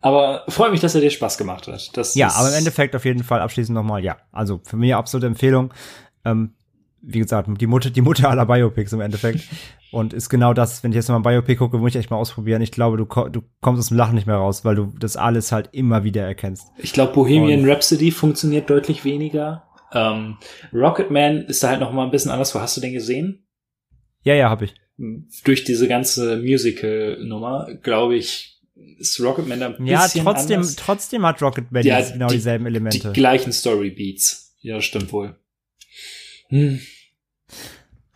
[0.00, 1.96] Aber freue mich, dass er dir Spaß gemacht hat.
[1.96, 4.16] Das ja, aber im Endeffekt auf jeden Fall abschließend nochmal, ja.
[4.32, 5.72] Also für mich absolute Empfehlung.
[6.24, 6.54] Ähm,
[7.02, 9.42] wie gesagt, die Mutter, die Mutter aller Biopics im Endeffekt.
[9.90, 12.10] Und ist genau das, wenn ich jetzt noch mal ein Biopic gucke, muss ich echt
[12.10, 12.62] mal ausprobieren.
[12.62, 15.52] Ich glaube, du, du kommst aus dem Lachen nicht mehr raus, weil du das alles
[15.52, 16.68] halt immer wieder erkennst.
[16.78, 19.64] Ich glaube, Bohemian Und Rhapsody funktioniert deutlich weniger.
[19.92, 20.38] Ähm,
[20.72, 22.54] Rocketman ist da halt noch mal ein bisschen anders.
[22.54, 23.44] Wo hast du den gesehen?
[24.22, 24.74] Ja, ja, habe ich.
[25.44, 28.62] Durch diese ganze Musical-Nummer, glaube ich,
[28.98, 30.76] ist Rocketman da ein ja, bisschen Ja, trotzdem, anders.
[30.76, 33.08] trotzdem hat Rocketman ja, genau die, dieselben Elemente.
[33.08, 34.56] Die gleichen Storybeats.
[34.60, 35.36] Ja, stimmt wohl.
[36.52, 36.80] Hm.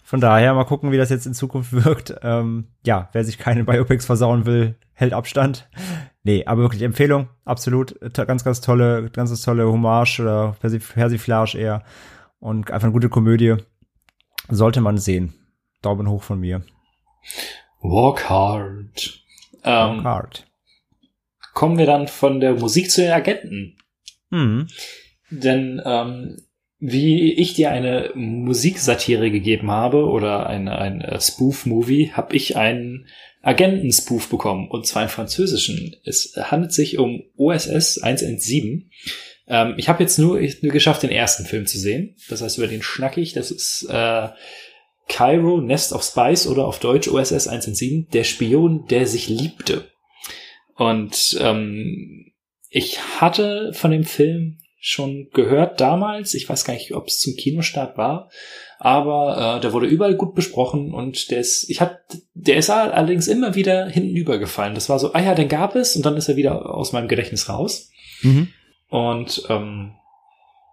[0.04, 2.14] Von daher mal gucken, wie das jetzt in Zukunft wirkt.
[2.22, 5.68] Ähm, ja, wer sich keine Biopics versauen will, hält Abstand.
[6.22, 7.98] Nee, aber wirklich Empfehlung, absolut.
[8.14, 11.82] Ganz, ganz tolle, ganz tolle Hommage oder Persiflage eher.
[12.38, 13.56] Und einfach eine gute Komödie.
[14.48, 15.32] Sollte man sehen.
[15.82, 16.62] Daumen hoch von mir.
[17.80, 19.24] Walk hard.
[19.64, 20.46] Ähm, Walk hard.
[21.54, 23.78] Kommen wir dann von der Musik zu den Agenten.
[24.30, 24.66] Mhm.
[25.30, 26.36] Denn ähm,
[26.78, 33.06] wie ich dir eine Musiksatire gegeben habe oder ein, ein äh, Spoof-Movie, habe ich einen
[33.42, 35.96] Agenten-Spoof bekommen und zwar einen französischen.
[36.04, 38.90] Es handelt sich um OSS 117.
[39.48, 42.16] Ähm, ich habe jetzt nur, nur geschafft, den ersten Film zu sehen.
[42.28, 43.32] Das heißt, über den schnack ich.
[43.32, 44.28] Das ist äh,
[45.08, 49.88] Cairo, Nest of Spice oder auf Deutsch OSS 117, der Spion, der sich liebte.
[50.74, 52.32] Und ähm,
[52.68, 56.34] ich hatte von dem Film schon gehört damals.
[56.34, 58.30] Ich weiß gar nicht, ob es zum Kinostart war,
[58.78, 61.98] aber äh, der wurde überall gut besprochen und der ist, ich hab,
[62.34, 64.74] der ist allerdings immer wieder hinten übergefallen.
[64.74, 67.08] Das war so, ah ja, den gab es und dann ist er wieder aus meinem
[67.08, 67.90] Gedächtnis raus.
[68.22, 68.48] Mhm.
[68.88, 69.92] Und ähm,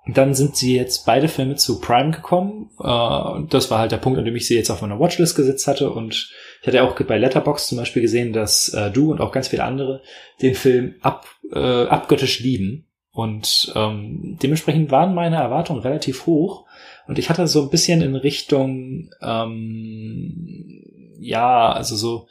[0.05, 2.69] dann sind sie jetzt beide Filme zu Prime gekommen.
[2.79, 5.65] Äh, das war halt der Punkt, an dem ich sie jetzt auf meiner Watchlist gesetzt
[5.65, 5.89] hatte.
[5.89, 6.29] Und
[6.61, 9.63] ich hatte auch bei Letterbox zum Beispiel gesehen, dass äh, du und auch ganz viele
[9.63, 10.01] andere
[10.41, 12.85] den Film ab, äh, abgöttisch lieben.
[13.13, 16.65] Und ähm, dementsprechend waren meine Erwartungen relativ hoch.
[17.07, 20.83] Und ich hatte so ein bisschen in Richtung, ähm,
[21.19, 22.27] ja, also so,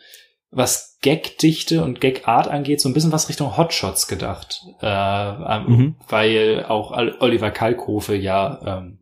[0.50, 4.62] was Gagdichte und Gagart angeht, so ein bisschen was Richtung Hotshots gedacht.
[4.80, 5.94] Äh, ähm, mhm.
[6.08, 6.90] Weil auch
[7.20, 8.98] Oliver Kalkofe ja ähm,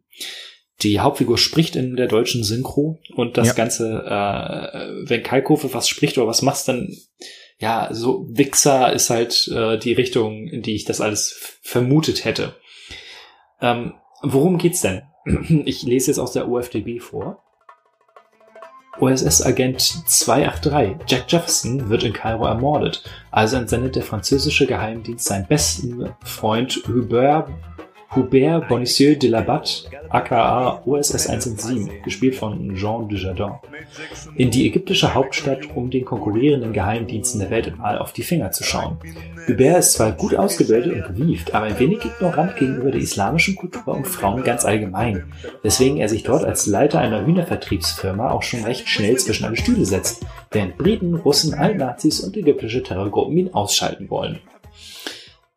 [0.82, 3.54] die Hauptfigur spricht in der deutschen Synchro und das ja.
[3.54, 6.94] Ganze, äh, wenn Kalkofe was spricht oder was machst, dann
[7.60, 12.56] ja, so Wichser ist halt äh, die Richtung, in die ich das alles vermutet hätte.
[13.60, 15.02] Ähm, worum geht's denn?
[15.66, 17.44] Ich lese jetzt aus der UFDB vor.
[18.98, 23.04] OSS-Agent 283 Jack Jefferson wird in Kairo ermordet.
[23.30, 27.50] Also entsendet der französische Geheimdienst seinen besten Freund Hubert
[28.16, 33.52] Hubert Bonissieux de la Batte, aka OSS 117, gespielt von Jean Dujardin,
[34.34, 38.64] in die ägyptische Hauptstadt, um den konkurrierenden Geheimdiensten der Welt mal auf die Finger zu
[38.64, 38.98] schauen.
[39.46, 43.94] Hubert ist zwar gut ausgebildet und gewieft, aber ein wenig ignorant gegenüber der islamischen Kultur
[43.94, 48.88] und Frauen ganz allgemein, weswegen er sich dort als Leiter einer Hühnervertriebsfirma auch schon recht
[48.88, 54.40] schnell zwischen alle Stühle setzt, während Briten, Russen, Altnazis und ägyptische Terrorgruppen ihn ausschalten wollen.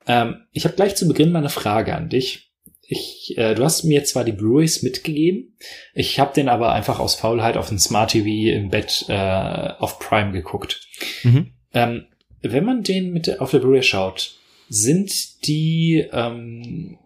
[0.08, 2.52] Ähm, ich habe gleich zu Beginn mal eine Frage an dich.
[2.86, 5.56] Ich, äh, du hast mir zwar die Blu-rays mitgegeben,
[5.94, 10.00] ich habe den aber einfach aus Faulheit auf dem Smart TV im Bett äh, auf
[10.00, 10.88] Prime geguckt.
[11.24, 11.54] Mhm.
[11.74, 12.06] Ähm,
[12.42, 14.38] wenn man den mit der, auf der Blu-ray schaut,
[14.68, 16.98] sind die ähm,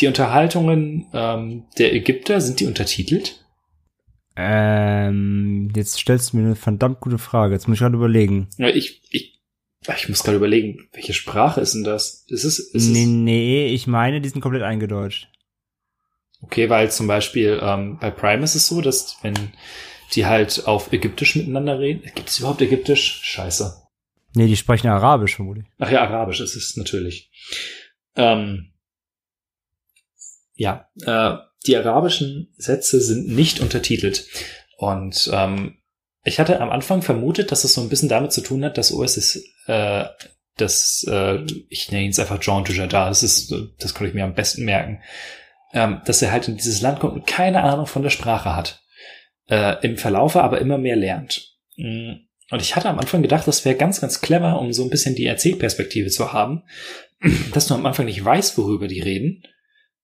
[0.00, 3.44] die Unterhaltungen ähm, der Ägypter sind die untertitelt?
[4.36, 7.54] Ähm, jetzt stellst du mir eine verdammt gute Frage.
[7.54, 8.48] Jetzt muss ich gerade überlegen.
[8.56, 9.37] Ja, ich, ich
[9.86, 12.24] ich muss gerade überlegen, welche Sprache ist denn das?
[12.28, 15.28] Ist es, ist nee, nee, ich meine, die sind komplett eingedeutscht.
[16.40, 19.34] Okay, weil zum Beispiel ähm, bei Prime ist es so, dass wenn
[20.14, 23.20] die halt auf Ägyptisch miteinander reden, gibt es überhaupt Ägyptisch?
[23.22, 23.82] Scheiße.
[24.34, 25.66] Nee, die sprechen Arabisch vermutlich.
[25.78, 27.30] Ach ja, Arabisch ist es natürlich.
[28.14, 28.72] Ähm,
[30.54, 31.36] ja, äh,
[31.66, 34.26] die arabischen Sätze sind nicht untertitelt.
[34.76, 35.77] Und ähm,
[36.28, 38.92] ich hatte am Anfang vermutet, dass es so ein bisschen damit zu tun hat, dass
[38.92, 40.04] Oasis, äh,
[40.56, 44.24] das, äh, ich nenne ihn es einfach Jean Dujardin, das ist, das konnte ich mir
[44.24, 45.00] am besten merken,
[45.72, 48.82] ähm, dass er halt in dieses Land kommt und keine Ahnung von der Sprache hat.
[49.48, 51.56] Äh, Im Verlaufe aber immer mehr lernt.
[51.76, 52.12] Mm,
[52.50, 55.14] und ich hatte am Anfang gedacht, das wäre ganz, ganz clever, um so ein bisschen
[55.14, 56.64] die Erzählperspektive zu haben,
[57.54, 59.44] dass du am Anfang nicht weißt, worüber die reden.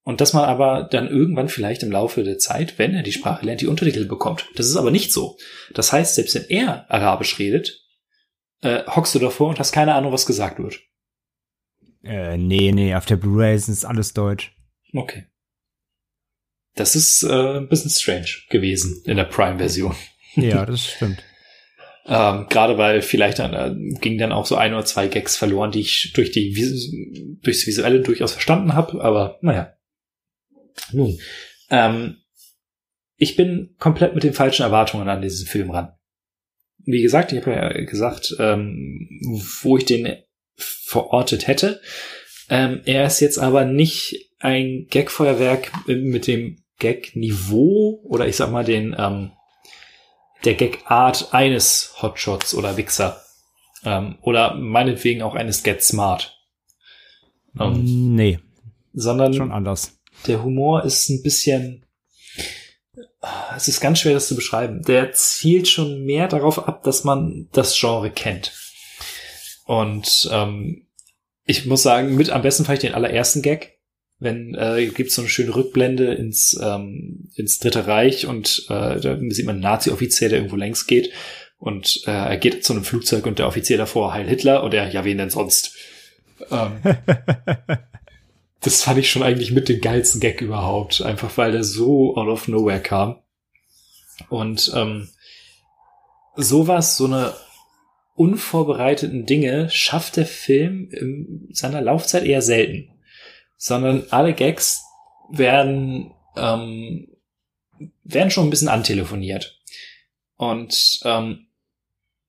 [0.05, 3.45] Und dass man aber dann irgendwann vielleicht im Laufe der Zeit, wenn er die Sprache
[3.45, 4.47] lernt, die Untertitel bekommt.
[4.55, 5.39] Das ist aber nicht so.
[5.73, 7.81] Das heißt, selbst wenn er Arabisch redet,
[8.61, 10.79] äh, hockst du davor und hast keine Ahnung, was gesagt wird.
[12.03, 14.55] Äh, nee, nee, auf der Blu-ray ist es alles Deutsch.
[14.93, 15.27] Okay.
[16.75, 19.95] Das ist äh, ein bisschen strange gewesen in der Prime-Version.
[20.35, 21.23] Ja, das stimmt.
[22.07, 25.71] ähm, Gerade weil vielleicht dann äh, ging dann auch so ein oder zwei Gags verloren,
[25.71, 29.74] die ich durch die durchs Visuelle durchaus verstanden habe, aber naja.
[30.93, 31.19] Nun,
[31.71, 32.19] ähm,
[33.17, 35.93] ich bin komplett mit den falschen Erwartungen an diesen Film ran.
[36.79, 39.09] Wie gesagt, ich habe ja gesagt, ähm,
[39.63, 40.17] wo ich den
[40.57, 41.81] verortet hätte.
[42.51, 48.65] Ähm, er ist jetzt aber nicht ein Gag-Feuerwerk mit dem Gag-Niveau oder ich sag mal
[48.65, 49.33] den ähm,
[50.45, 53.23] der Gag-Art eines Hotshots oder Wichser
[53.85, 56.39] ähm, oder meinetwegen auch eines Get Smart.
[57.59, 58.39] Ähm, nee,
[58.93, 59.99] sondern schon anders.
[60.27, 61.85] Der Humor ist ein bisschen
[63.57, 64.83] es ist ganz schwer, das zu beschreiben.
[64.83, 68.53] Der zielt schon mehr darauf ab, dass man das Genre kennt.
[69.65, 70.87] Und ähm,
[71.47, 73.79] ich muss sagen, mit am besten vielleicht den allerersten Gag.
[74.19, 79.19] Wenn äh, gibt so eine schöne Rückblende ins ähm, ins Dritte Reich und äh, da
[79.29, 81.11] sieht man einen Nazi-Offizier, der irgendwo längs geht
[81.59, 84.89] und äh, er geht zu einem Flugzeug und der Offizier davor Heil Hitler und er
[84.89, 85.75] ja wen denn sonst.
[86.51, 86.81] Ähm,
[88.65, 92.29] das fand ich schon eigentlich mit dem geilsten Gag überhaupt, einfach weil der so out
[92.29, 93.21] of nowhere kam.
[94.31, 95.11] Und ähm,
[96.35, 97.35] sowas, so eine
[98.15, 102.91] unvorbereiteten Dinge schafft der Film in seiner Laufzeit eher selten.
[103.57, 104.83] Sondern alle Gags
[105.31, 107.09] werden, ähm,
[108.03, 109.61] werden schon ein bisschen antelefoniert.
[110.37, 111.49] Und ähm,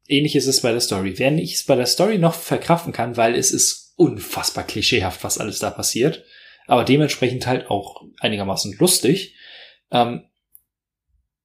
[0.05, 1.17] ähnlich ist es bei der Story.
[1.17, 5.37] Wenn ich es bei der Story noch verkraften kann, weil es ist unfassbar klischeehaft, was
[5.37, 6.23] alles da passiert,
[6.67, 9.35] aber dementsprechend halt auch einigermaßen lustig,
[9.91, 10.25] ähm,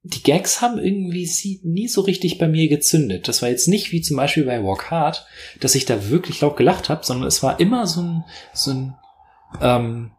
[0.02, 3.28] die Gags haben irgendwie sie nie so richtig bei mir gezündet.
[3.28, 5.26] Das war jetzt nicht wie zum Beispiel bei Walk Hard,
[5.60, 8.94] dass ich da wirklich laut gelacht habe, sondern es war immer so ein, so ein,
[9.60, 10.12] ähm,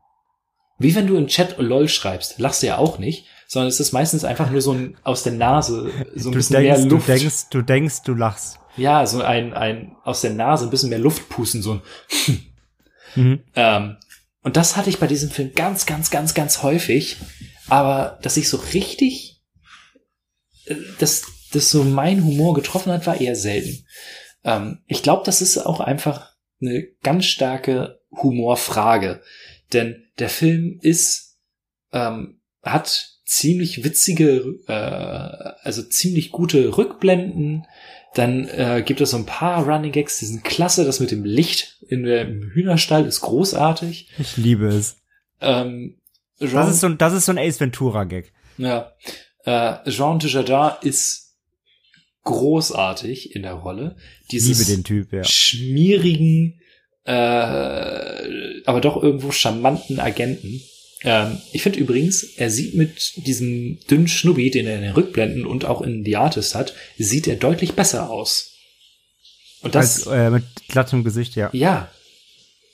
[0.77, 3.91] wie wenn du im Chat LOL schreibst, lachst du ja auch nicht, sondern es ist
[3.91, 6.95] meistens einfach nur so ein aus der Nase, so ein Du bisschen denkst, mehr du
[6.95, 7.07] Luft.
[7.09, 8.59] denkst, du denkst, du lachst.
[8.77, 11.81] Ja, so ein, ein aus der Nase ein bisschen mehr Luft pusten, so ein
[13.15, 13.43] Mhm.
[13.57, 13.97] ähm,
[14.41, 17.17] und das hatte ich bei diesem Film ganz, ganz, ganz, ganz häufig.
[17.67, 19.41] Aber dass ich so richtig,
[20.67, 23.85] äh, dass das so mein Humor getroffen hat, war eher selten.
[24.45, 29.21] Ähm, ich glaube, das ist auch einfach eine ganz starke Humorfrage.
[29.73, 31.37] Denn der Film ist,
[31.91, 34.73] ähm, hat ziemlich witzige, äh,
[35.63, 37.65] also ziemlich gute Rückblenden.
[38.13, 40.83] Dann äh, gibt es so ein paar Running Gags, die sind klasse.
[40.83, 44.09] Das mit dem Licht in der, im Hühnerstall ist großartig.
[44.19, 44.97] Ich liebe es.
[45.39, 45.97] Ähm,
[46.39, 48.33] Jean, Das ist so ein, das ist so ein Ace Ventura Gag.
[48.57, 48.91] ja,
[49.45, 51.37] äh, Jean Dujardin ist
[52.23, 53.95] großartig in der Rolle.
[54.29, 55.23] Dieses liebe den Typ, ja.
[55.23, 56.59] schmierigen,
[57.05, 60.61] äh, aber doch irgendwo charmanten Agenten.
[61.03, 65.45] Ähm, ich finde übrigens, er sieht mit diesem dünnen Schnubbi, den er in den Rückblenden
[65.45, 68.51] und auch in The Artist hat, sieht er deutlich besser aus.
[69.61, 71.49] Und das, Als, äh, mit glattem Gesicht, ja.
[71.53, 71.91] ja,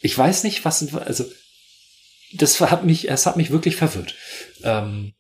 [0.02, 1.26] ich weiß nicht, was, also,
[2.34, 4.16] das hat mich, es hat mich wirklich verwirrt.
[4.64, 5.14] Ähm,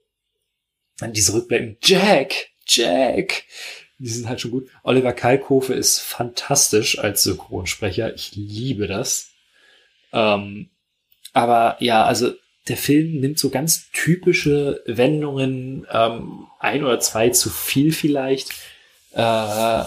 [1.02, 3.44] diese Rückblenden, Jack, Jack,
[4.00, 4.70] die sind halt schon gut.
[4.84, 8.14] Oliver Kalkofe ist fantastisch als Synchronsprecher.
[8.14, 9.30] Ich liebe das.
[10.14, 10.70] Ähm,
[11.34, 12.34] aber ja, also
[12.70, 18.52] der Film nimmt so ganz typische Wendungen, ähm, ein oder zwei zu viel vielleicht.
[19.14, 19.84] Äh,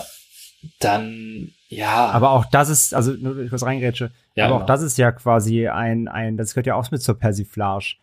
[0.79, 2.07] dann, ja.
[2.11, 4.63] Aber auch das ist, also nur kurz reingrätsche, Ja, aber genau.
[4.63, 7.97] auch das ist ja quasi ein, ein, das gehört ja auch mit zur Persiflage.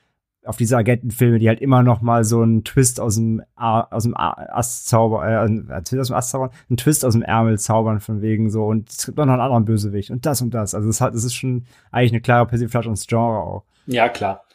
[0.45, 4.15] Auf diese Agentenfilme, die halt immer noch mal so einen Twist aus dem, aus dem
[4.15, 5.29] A- Ast zaubern,
[5.69, 8.89] äh, aus dem Ast zaubern, einen Twist aus dem Ärmel zaubern von wegen so und
[8.89, 10.73] es gibt auch noch einen anderen Bösewicht und das und das.
[10.73, 13.63] Also es hat, es ist schon eigentlich eine klare Persiflage ins Genre auch.
[13.87, 14.45] Ja, klar.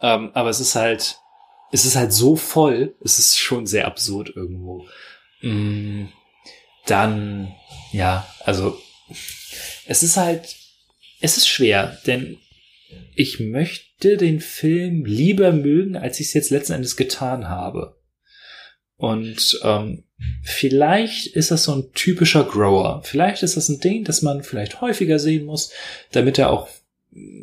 [0.00, 1.18] Ähm, aber es ist halt,
[1.72, 4.86] es ist halt so voll, es ist schon sehr absurd irgendwo.
[5.42, 6.06] Mm,
[6.86, 7.54] dann,
[7.92, 8.78] ja, also,
[9.86, 10.56] es ist halt,
[11.20, 12.38] es ist schwer, denn
[13.14, 17.98] ich möchte den Film lieber mögen, als ich es jetzt letzten Endes getan habe.
[18.96, 20.04] Und ähm,
[20.42, 23.02] vielleicht ist das so ein typischer Grower.
[23.04, 25.70] Vielleicht ist das ein Ding, das man vielleicht häufiger sehen muss,
[26.10, 26.68] damit er auch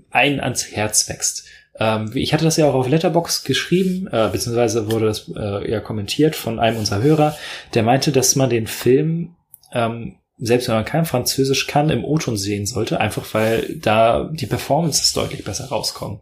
[0.09, 1.45] einen ans Herz wächst.
[1.77, 5.79] Ähm, ich hatte das ja auch auf Letterbox geschrieben, äh, beziehungsweise wurde das äh, ja
[5.79, 7.37] kommentiert von einem unserer Hörer,
[7.73, 9.35] der meinte, dass man den Film,
[9.73, 14.47] ähm, selbst wenn man kein Französisch kann, im O-Ton sehen sollte, einfach weil da die
[14.47, 16.19] Performances deutlich besser rauskommen.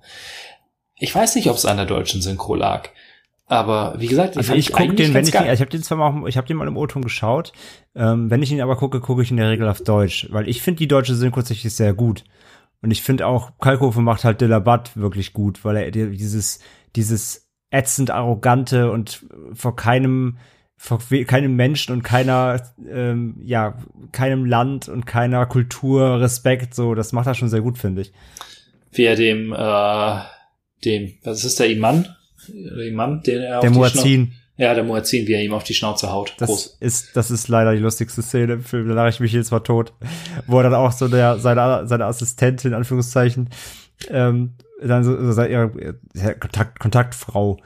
[0.98, 2.90] Ich weiß nicht, ob es an der deutschen Synchro lag.
[3.46, 6.28] Aber wie gesagt, also ich gucke den, wenn ich, den, ich habe den zwar mal,
[6.30, 7.52] ich habe den mal im O-Ton geschaut.
[7.94, 10.62] Ähm, wenn ich ihn aber gucke, gucke ich in der Regel auf Deutsch, weil ich
[10.62, 12.24] finde die deutsche Synchro tatsächlich sehr gut.
[12.84, 16.60] Und ich finde auch, Kalkofe macht halt Dillabat wirklich gut, weil er dieses,
[16.98, 20.38] dieses ätzend arrogante und vor keinem,
[20.76, 23.78] vor keinem Menschen und keiner, ähm, ja,
[24.12, 28.12] keinem Land und keiner Kultur Respekt, so, das macht er schon sehr gut, finde ich.
[28.92, 30.20] Wie er dem, äh,
[30.84, 32.06] dem, was ist der Iman?
[32.86, 34.34] Imam, den er Der Muazzin.
[34.64, 36.36] Ja, der Muazzin, wie er ihm auf die Schnauze haut.
[36.38, 36.78] Das Groß.
[36.80, 38.88] ist, das ist leider die lustigste Szene im Film.
[38.88, 39.92] Da lache ich mich jetzt mal tot.
[40.48, 43.50] Wo er dann auch so der, seine, seine Assistentin, in Anführungszeichen,
[44.10, 47.60] ähm, dann so, so ihre ja, Kontakt, Kontaktfrau,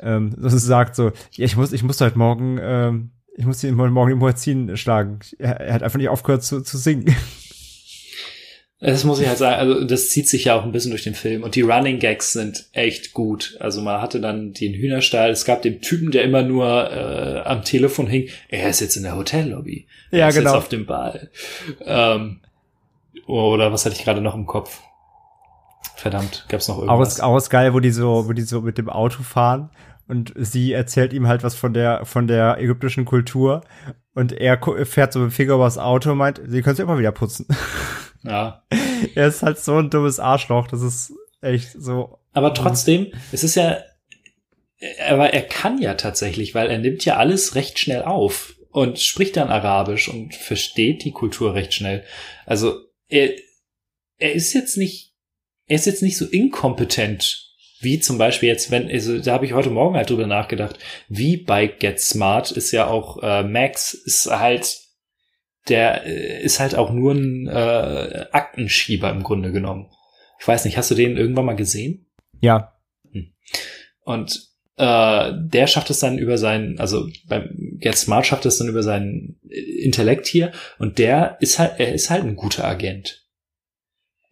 [0.00, 3.74] ähm, so sagt so, ja, ich muss, ich muss heute morgen, ähm, ich muss ihn
[3.74, 5.20] morgen im Muazzin schlagen.
[5.38, 7.16] Er, er hat einfach nicht aufgehört zu, zu singen.
[8.84, 11.14] Das muss ich halt sagen, also das zieht sich ja auch ein bisschen durch den
[11.14, 13.56] Film und die Running Gags sind echt gut.
[13.60, 17.62] Also man hatte dann den Hühnerstall, es gab den Typen, der immer nur äh, am
[17.62, 19.86] Telefon hing, er ist jetzt in der Hotellobby.
[20.10, 20.50] Er ja, ist genau.
[20.50, 21.30] jetzt auf dem Ball.
[21.84, 22.40] Ähm,
[23.28, 24.80] oder was hatte ich gerade noch im Kopf?
[25.94, 27.20] Verdammt, gab's noch irgendwas?
[27.20, 29.70] Auch, auch geil, wo die so, wo die so mit dem Auto fahren
[30.08, 33.62] und sie erzählt ihm halt was von der von der ägyptischen Kultur
[34.14, 36.98] und er fährt so mit dem Finger übers Auto und meint, sie können es immer
[36.98, 37.46] wieder putzen.
[38.24, 38.62] Ja.
[39.14, 42.18] er ist halt so ein dummes Arschloch, das ist echt so.
[42.32, 43.78] Aber trotzdem, es ist ja,
[45.08, 49.36] aber er kann ja tatsächlich, weil er nimmt ja alles recht schnell auf und spricht
[49.36, 52.04] dann Arabisch und versteht die Kultur recht schnell.
[52.46, 53.30] Also er,
[54.18, 55.12] er ist jetzt nicht,
[55.66, 59.54] er ist jetzt nicht so inkompetent wie zum Beispiel jetzt, wenn, also da habe ich
[59.54, 64.26] heute Morgen halt drüber nachgedacht, wie bei Get Smart ist ja auch äh, Max ist
[64.26, 64.81] halt
[65.68, 69.90] der äh, ist halt auch nur ein äh, Aktenschieber im Grunde genommen.
[70.40, 72.06] Ich weiß nicht, hast du den irgendwann mal gesehen?
[72.40, 72.76] Ja.
[73.12, 73.32] Hm.
[74.04, 78.68] Und äh, der schafft es dann über seinen, also beim Get Smart schafft es dann
[78.68, 83.21] über seinen Intellekt hier und der ist halt, er ist halt ein guter Agent.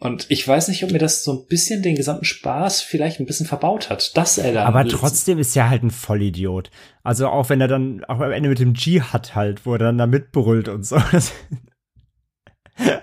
[0.03, 3.27] Und ich weiß nicht, ob mir das so ein bisschen den gesamten Spaß vielleicht ein
[3.27, 4.65] bisschen verbaut hat, dass er da.
[4.65, 6.71] Aber trotzdem ist er halt ein Vollidiot.
[7.03, 9.79] Also auch wenn er dann auch am Ende mit dem G hat halt, wo er
[9.79, 10.97] dann da mitbrüllt und so.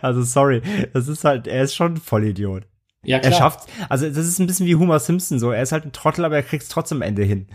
[0.01, 2.63] also sorry, das ist halt, er ist schon ein Vollidiot.
[3.03, 3.31] Ja, klar.
[3.31, 5.51] Er schafft, also das ist ein bisschen wie Homer Simpson so.
[5.51, 7.45] Er ist halt ein Trottel, aber er kriegt es trotzdem am Ende hin.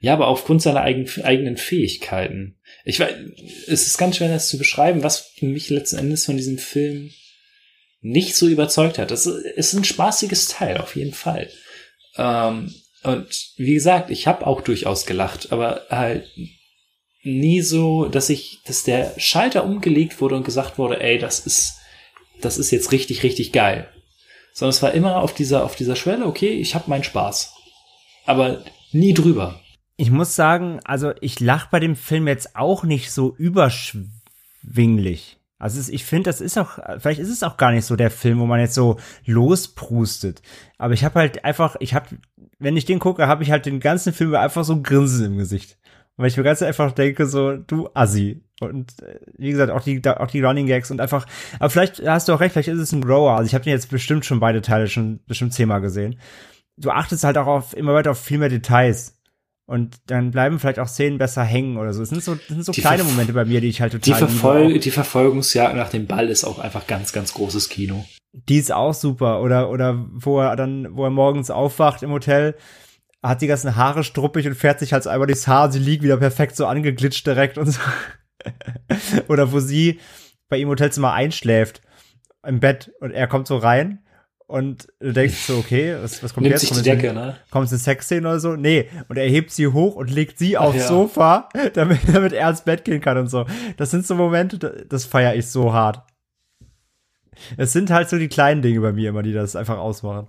[0.00, 2.58] Ja, aber aufgrund seiner eigen, eigenen Fähigkeiten.
[2.86, 3.12] Ich weiß,
[3.66, 7.10] es ist ganz schwer, das zu beschreiben, was mich letzten Endes von diesem Film
[8.06, 9.10] nicht so überzeugt hat.
[9.10, 11.50] Das ist ein spaßiges Teil, auf jeden Fall.
[12.16, 16.30] Ähm, und wie gesagt, ich habe auch durchaus gelacht, aber halt
[17.22, 21.78] nie so, dass ich, dass der Schalter umgelegt wurde und gesagt wurde, ey, das ist,
[22.40, 23.88] das ist jetzt richtig, richtig geil.
[24.54, 27.52] Sondern es war immer auf dieser, auf dieser Schwelle, okay, ich habe meinen Spaß.
[28.24, 29.60] Aber nie drüber.
[29.96, 35.35] Ich muss sagen, also ich lach bei dem Film jetzt auch nicht so überschwinglich.
[35.58, 38.40] Also ich finde, das ist auch, vielleicht ist es auch gar nicht so der Film,
[38.40, 40.42] wo man jetzt so losprustet.
[40.76, 42.08] Aber ich habe halt einfach, ich habe,
[42.58, 45.38] wenn ich den gucke, habe ich halt den ganzen Film einfach so ein Grinsen im
[45.38, 45.78] Gesicht.
[46.18, 48.42] Weil ich mir ganz einfach denke, so, du Assi.
[48.60, 51.26] Und äh, wie gesagt, auch die, auch die Running Gags und einfach,
[51.58, 53.36] aber vielleicht hast du auch recht, vielleicht ist es ein Grower.
[53.36, 56.18] Also ich habe den jetzt bestimmt schon beide Teile schon bestimmt zehnmal gesehen.
[56.78, 59.15] Du achtest halt auch auf immer weiter auf viel mehr Details.
[59.66, 62.02] Und dann bleiben vielleicht auch Szenen besser hängen oder so.
[62.02, 64.04] Es sind so, das sind so kleine Verf Momente bei mir, die ich halt total
[64.04, 68.04] die, Verfol die Verfolgungsjagd nach dem Ball ist auch einfach ganz, ganz großes Kino.
[68.32, 69.42] Die ist auch super.
[69.42, 72.54] Oder, oder wo er dann, wo er morgens aufwacht im Hotel,
[73.22, 75.72] hat die ganzen Haare struppig und fährt sich halt einmal durchs Haar.
[75.72, 77.80] Sie liegt wieder perfekt so angeglitscht direkt und so.
[79.28, 79.98] oder wo sie
[80.48, 81.82] bei ihm im Hotelzimmer einschläft
[82.46, 84.05] im Bett und er kommt so rein
[84.46, 86.60] und du denkst so, okay, was, was kommt Nimmt jetzt?
[86.60, 87.36] sich kommt die Decke, ne?
[87.50, 88.54] Kommt eine Sexszene oder so?
[88.56, 88.88] Nee.
[89.08, 90.88] Und er hebt sie hoch und legt sie aufs ja.
[90.88, 93.44] Sofa, damit, damit er ins Bett gehen kann und so.
[93.76, 96.02] Das sind so Momente, das feiere ich so hart.
[97.56, 100.28] Es sind halt so die kleinen Dinge bei mir immer, die das einfach ausmachen.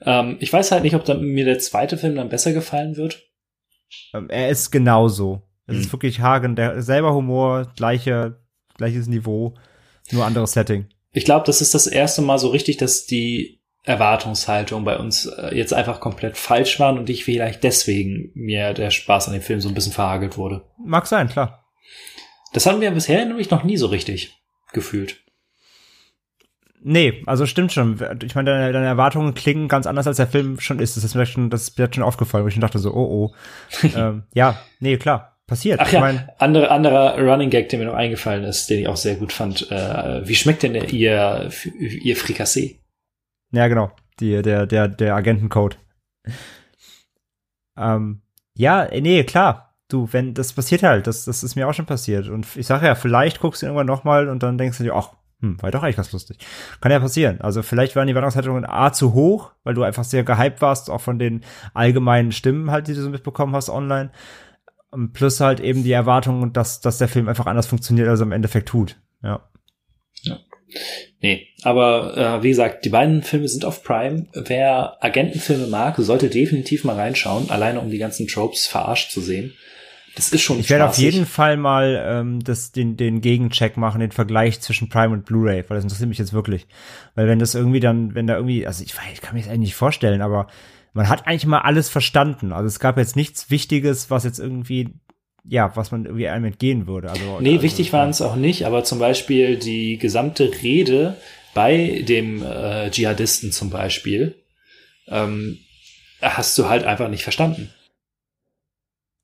[0.00, 3.22] Ähm, ich weiß halt nicht, ob mir der zweite Film dann besser gefallen wird.
[4.14, 5.42] Ähm, er ist genauso.
[5.66, 5.80] Es Hm.
[5.82, 8.40] ist wirklich Hagen, der selber Humor, gleiche,
[8.76, 9.54] gleiches Niveau,
[10.10, 10.86] nur anderes Setting.
[11.12, 15.54] Ich glaube, das ist das erste Mal so richtig, dass die Erwartungshaltung bei uns äh,
[15.54, 19.60] jetzt einfach komplett falsch waren und ich vielleicht deswegen mir der Spaß an dem Film
[19.60, 20.64] so ein bisschen verhagelt wurde.
[20.84, 21.64] Mag sein, klar.
[22.52, 24.40] Das hatten wir bisher nämlich noch nie so richtig
[24.72, 25.18] gefühlt.
[26.84, 28.00] Nee, also stimmt schon.
[28.24, 30.96] Ich meine, deine, deine Erwartungen klingen ganz anders, als der Film schon ist.
[30.96, 33.34] Das ist mir schon, das ist mir schon aufgefallen, wo ich dachte so, oh oh.
[33.96, 35.80] ähm, ja, nee, klar, passiert.
[35.80, 38.88] Ach ich ja, mein, andere, anderer Running Gag, der mir noch eingefallen ist, den ich
[38.88, 39.70] auch sehr gut fand.
[39.70, 42.80] Äh, wie schmeckt denn ihr, ihr Frikassee?
[43.52, 43.92] Ja, genau.
[44.20, 45.78] Die, der, der, der Agentencode.
[47.78, 48.22] ähm,
[48.56, 49.76] ja, nee, klar.
[49.88, 52.28] Du, wenn, das passiert halt, das, das ist mir auch schon passiert.
[52.28, 55.10] Und ich sage ja, vielleicht guckst du irgendwann nochmal und dann denkst du dir, ach,
[55.42, 56.38] hm, war doch eigentlich ganz lustig.
[56.80, 57.40] Kann ja passieren.
[57.40, 61.00] Also vielleicht waren die Warnungshaltungen A zu hoch, weil du einfach sehr gehypt warst, auch
[61.00, 61.42] von den
[61.74, 64.12] allgemeinen Stimmen halt, die du so mitbekommen hast online.
[65.12, 68.32] Plus halt eben die Erwartung, dass, dass der Film einfach anders funktioniert, als er im
[68.32, 69.00] Endeffekt tut.
[69.22, 69.48] Ja.
[70.22, 70.38] ja.
[71.20, 74.26] Nee, aber äh, wie gesagt, die beiden Filme sind auf Prime.
[74.34, 79.54] Wer Agentenfilme mag, sollte definitiv mal reinschauen, alleine um die ganzen Tropes verarscht zu sehen.
[80.14, 84.00] Das ist schon Ich werde auf jeden Fall mal ähm, das, den, den Gegencheck machen,
[84.00, 86.66] den Vergleich zwischen Prime und Blu-ray, weil das interessiert mich jetzt wirklich.
[87.14, 89.70] Weil wenn das irgendwie dann, wenn da irgendwie, also ich, ich kann mir das eigentlich
[89.70, 90.48] nicht vorstellen, aber
[90.92, 92.52] man hat eigentlich mal alles verstanden.
[92.52, 94.90] Also es gab jetzt nichts Wichtiges, was jetzt irgendwie
[95.44, 97.10] ja, was man irgendwie einem entgehen würde.
[97.10, 101.16] Also, nee, also, wichtig waren es auch nicht, aber zum Beispiel die gesamte Rede
[101.54, 104.36] bei dem äh, Dschihadisten zum Beispiel,
[105.08, 105.58] ähm,
[106.20, 107.72] hast du halt einfach nicht verstanden.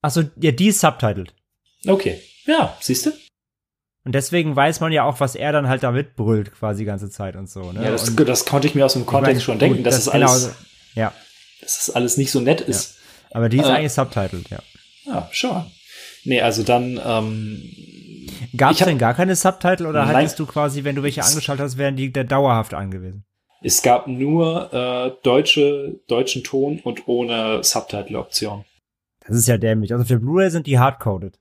[0.03, 1.35] Also, ja, die ist subtitled.
[1.87, 2.21] Okay.
[2.47, 3.13] Ja, siehst du?
[4.05, 7.11] Und deswegen weiß man ja auch, was er dann halt damit brüllt, quasi die ganze
[7.11, 7.73] Zeit und so.
[7.73, 7.85] Ne?
[7.85, 10.07] Ja, das, das konnte ich mir aus dem Kontext meine, schon denken, gut, dass das
[10.07, 10.57] es alles, genau,
[10.95, 11.13] ja.
[11.61, 12.97] Dass es alles nicht so nett ist.
[13.31, 13.37] Ja.
[13.37, 14.59] Aber die ist äh, eigentlich subtitled, ja.
[15.05, 15.65] Ja, schon.
[16.25, 17.63] Nee, also dann, ähm,
[18.57, 20.17] Gab es denn gar keine Subtitle oder Nein.
[20.17, 23.25] hattest du quasi, wenn du welche angeschaltet hast, wären die der dauerhaft angewiesen?
[23.61, 28.65] es gab nur äh, deutsche, deutschen Ton und ohne Subtitle-Option.
[29.27, 29.93] Das ist ja dämlich.
[29.93, 31.39] Also für Blu-ray sind die hardcoded.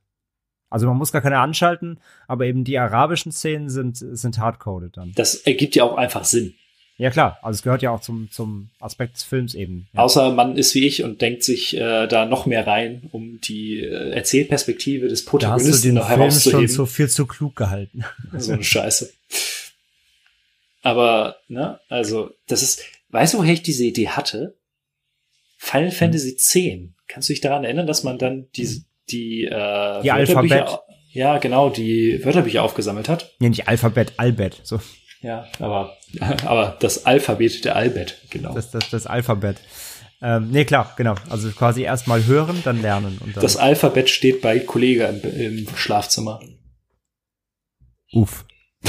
[0.70, 5.13] Also man muss gar keine anschalten, aber eben die arabischen Szenen sind, sind hardcoded dann.
[5.15, 6.55] Das ergibt ja auch einfach Sinn.
[7.00, 9.88] Ja klar, also es gehört ja auch zum, zum Aspekt des Films eben.
[9.93, 10.02] Ja.
[10.02, 13.82] Außer man ist wie ich und denkt sich äh, da noch mehr rein, um die
[13.82, 17.56] äh, Erzählperspektive des da hast du Protagonisten den noch Film schon so viel zu klug
[17.56, 18.04] gehalten.
[18.38, 19.14] so eine Scheiße.
[20.82, 24.56] Aber, ne, also, das ist, weißt du, woher ich diese Idee hatte?
[25.58, 26.58] Final Fantasy X.
[27.08, 30.80] Kannst du dich daran erinnern, dass man dann die, die, äh, Die Wörterbücher- Alphabet.
[31.12, 33.34] Ja, genau, die Wörterbücher aufgesammelt hat.
[33.39, 34.62] Nee, nicht Alphabet, Albet.
[34.64, 34.80] So,
[35.22, 35.95] Ja, aber,
[36.45, 38.53] aber das Alphabet der Albet, genau.
[38.53, 39.57] das, das, das Alphabet.
[40.22, 41.15] Ähm, nee, klar, genau.
[41.30, 43.41] Also quasi erstmal hören, dann lernen und dann.
[43.41, 46.39] Das Alphabet steht bei Kollege im, im Schlafzimmer.
[48.13, 48.45] Uff.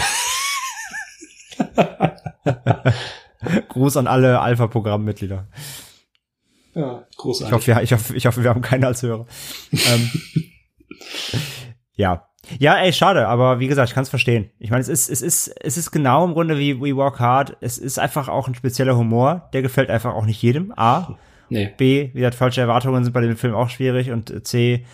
[3.68, 5.48] Gruß an alle Alpha-Programmmitglieder.
[6.74, 7.52] Ja, Ich großartig.
[7.54, 9.26] hoffe, wir, ich, hoffe, ich hoffe, wir haben keinen als Hörer.
[9.72, 10.10] ähm,
[11.94, 12.27] ja.
[12.59, 14.51] Ja, ey, schade, aber wie gesagt, ich kann es verstehen.
[14.59, 17.57] Ich meine, es ist, es ist, es ist genau im Grunde wie We Walk Hard.
[17.61, 19.49] Es ist einfach auch ein spezieller Humor.
[19.53, 20.72] Der gefällt einfach auch nicht jedem.
[20.76, 21.16] A.
[21.49, 21.70] nee.
[21.76, 24.11] B, wie gesagt, falsche Erwartungen sind bei dem Film auch schwierig.
[24.11, 24.84] Und C,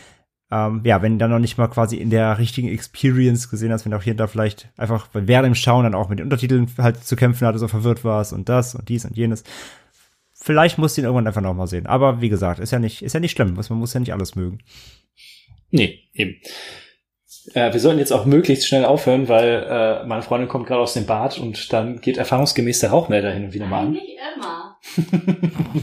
[0.51, 3.85] ähm, ja, wenn du dann noch nicht mal quasi in der richtigen Experience gesehen hast,
[3.85, 6.25] wenn du auch hier und da vielleicht einfach während dem Schauen dann auch mit den
[6.25, 9.45] Untertiteln halt zu kämpfen hatte, so verwirrt warst und das und dies und jenes.
[10.33, 11.87] Vielleicht musst du ihn irgendwann einfach noch mal sehen.
[11.87, 13.55] Aber wie gesagt, ist ja nicht, ist ja nicht schlimm.
[13.55, 14.59] Man muss ja nicht alles mögen.
[15.71, 16.37] Nee, eben.
[17.53, 20.95] Äh, wir sollten jetzt auch möglichst schnell aufhören, weil äh, meine Freundin kommt gerade aus
[20.95, 23.91] dem Bad und dann geht erfahrungsgemäß der Rauchmelder hin und wieder mal an.
[23.93, 24.79] Nicht immer.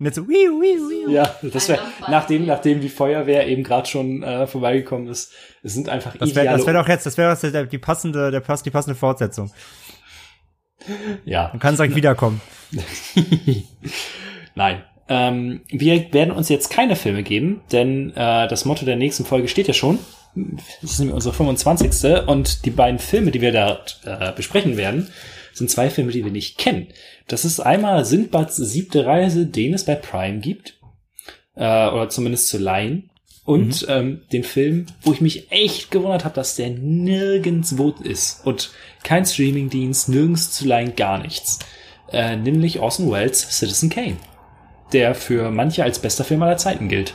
[0.00, 1.10] Jetzt so, wiu, wiu, wiu.
[1.10, 5.88] Ja, das wäre, nachdem, nachdem die Feuerwehr eben gerade schon äh, vorbeigekommen ist, es sind
[5.88, 8.94] einfach Das wäre das wär doch jetzt, das wäre der- die passende, der die passende
[8.94, 9.50] Fortsetzung.
[11.24, 12.40] ja, Man kann direkt wiederkommen.
[14.54, 14.82] Nein.
[15.08, 19.48] Ähm, wir werden uns jetzt keine Filme geben, denn äh, das Motto der nächsten Folge
[19.48, 19.98] steht ja schon.
[20.82, 22.26] Das ist nämlich unsere 25.
[22.26, 25.08] Und die beiden Filme, die wir da äh, besprechen werden,
[25.52, 26.88] sind zwei Filme, die wir nicht kennen.
[27.26, 30.74] Das ist einmal Sindbads siebte Reise, den es bei Prime gibt.
[31.54, 33.10] Äh, oder zumindest zu leihen.
[33.44, 38.44] Und ähm, den Film, wo ich mich echt gewundert habe, dass der nirgendwo ist.
[38.44, 38.70] Und
[39.02, 41.58] kein Streamingdienst, nirgends zu leihen, gar nichts.
[42.12, 44.18] Äh, nämlich Orson Welles Citizen Kane.
[44.92, 47.14] Der für manche als bester Film aller Zeiten gilt.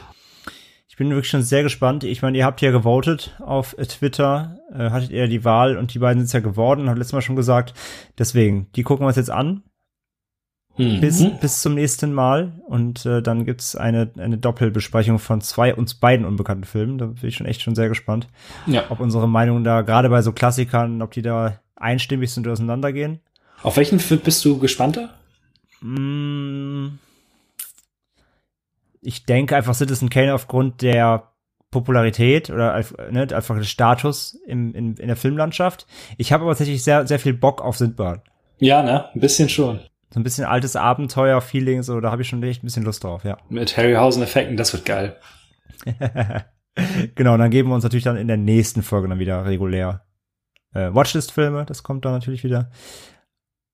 [0.88, 2.04] Ich bin wirklich schon sehr gespannt.
[2.04, 6.00] Ich meine, ihr habt ja gewotet auf Twitter, äh, hattet ihr die Wahl und die
[6.00, 7.74] beiden sind es ja geworden, hab letztes Mal schon gesagt.
[8.20, 9.64] Deswegen, die gucken wir uns jetzt an.
[10.78, 11.38] bis, Mhm.
[11.40, 12.52] bis zum nächsten Mal.
[12.68, 16.98] Und äh, dann gibt's eine, eine Doppelbesprechung von zwei uns beiden unbekannten Filmen.
[17.00, 18.28] Da bin ich schon echt schon sehr gespannt,
[18.68, 18.84] Ja.
[18.90, 23.20] ob unsere Meinungen da, gerade bei so Klassikern, ob die da einstimmig sind oder auseinandergehen.
[23.62, 25.10] Auf welchen Film bist du gespannter?
[25.82, 26.98] Mm,
[29.04, 31.34] Ich denke einfach Citizen Kane aufgrund der
[31.72, 32.82] Popularität oder
[33.12, 35.88] ne, einfach des Status im, in, in der Filmlandschaft.
[36.18, 38.22] Ich habe aber tatsächlich sehr, sehr viel Bock auf Sindbad.
[38.60, 39.10] Ja, ne?
[39.14, 39.80] Ein bisschen schon.
[40.14, 43.26] So ein bisschen altes Abenteuer-Feeling, so, da habe ich schon echt ein bisschen Lust drauf,
[43.26, 43.38] ja.
[43.50, 45.18] Mit Harryhausen-Effekten, das wird geil.
[47.16, 50.06] genau, dann geben wir uns natürlich dann in der nächsten Folge dann wieder regulär
[50.74, 52.70] äh, Watchlist-Filme, das kommt dann natürlich wieder.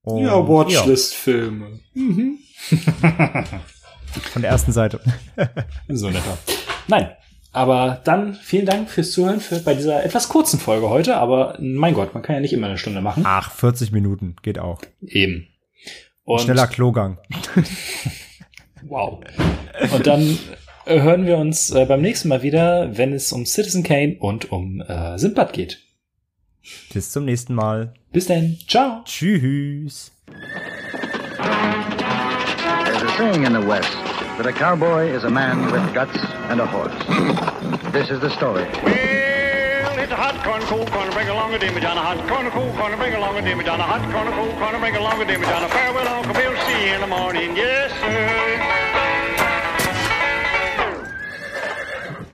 [0.01, 1.81] Und, ja, Watchlist-Filme.
[1.93, 2.39] Mhm.
[4.31, 4.99] Von der ersten Seite.
[5.87, 6.37] so netter.
[6.87, 7.09] Nein,
[7.51, 11.17] aber dann vielen Dank fürs Zuhören für, bei dieser etwas kurzen Folge heute.
[11.17, 13.23] Aber mein Gott, man kann ja nicht immer eine Stunde machen.
[13.25, 14.81] Ach, 40 Minuten geht auch.
[15.01, 15.47] Eben.
[16.23, 17.17] Und Schneller Klogang.
[18.83, 19.19] Wow.
[19.93, 20.37] Und dann
[20.85, 24.51] äh, hören wir uns äh, beim nächsten Mal wieder, wenn es um Citizen Kane und
[24.51, 25.79] um äh, Sinbad geht.
[26.93, 27.93] Bis zum nächsten Mal.
[28.11, 28.57] Bis dann.
[28.67, 29.01] Ciao.
[29.05, 30.11] Tschüss.
[33.19, 33.91] Saying in the West
[34.39, 36.15] that a cowboy is a man with guts
[36.47, 36.95] and a horse.
[37.91, 38.63] This is the story.
[38.63, 42.49] Well, it's a hot corn, cool corn, bring along a dimmy John, a hot corn,
[42.51, 45.25] cool corn, bring along a dimmy John, a hot corn, cool corn, bring along a
[45.25, 49.08] dimmy John, a farewell, Uncle Bill, see you in the morning, yes, sir.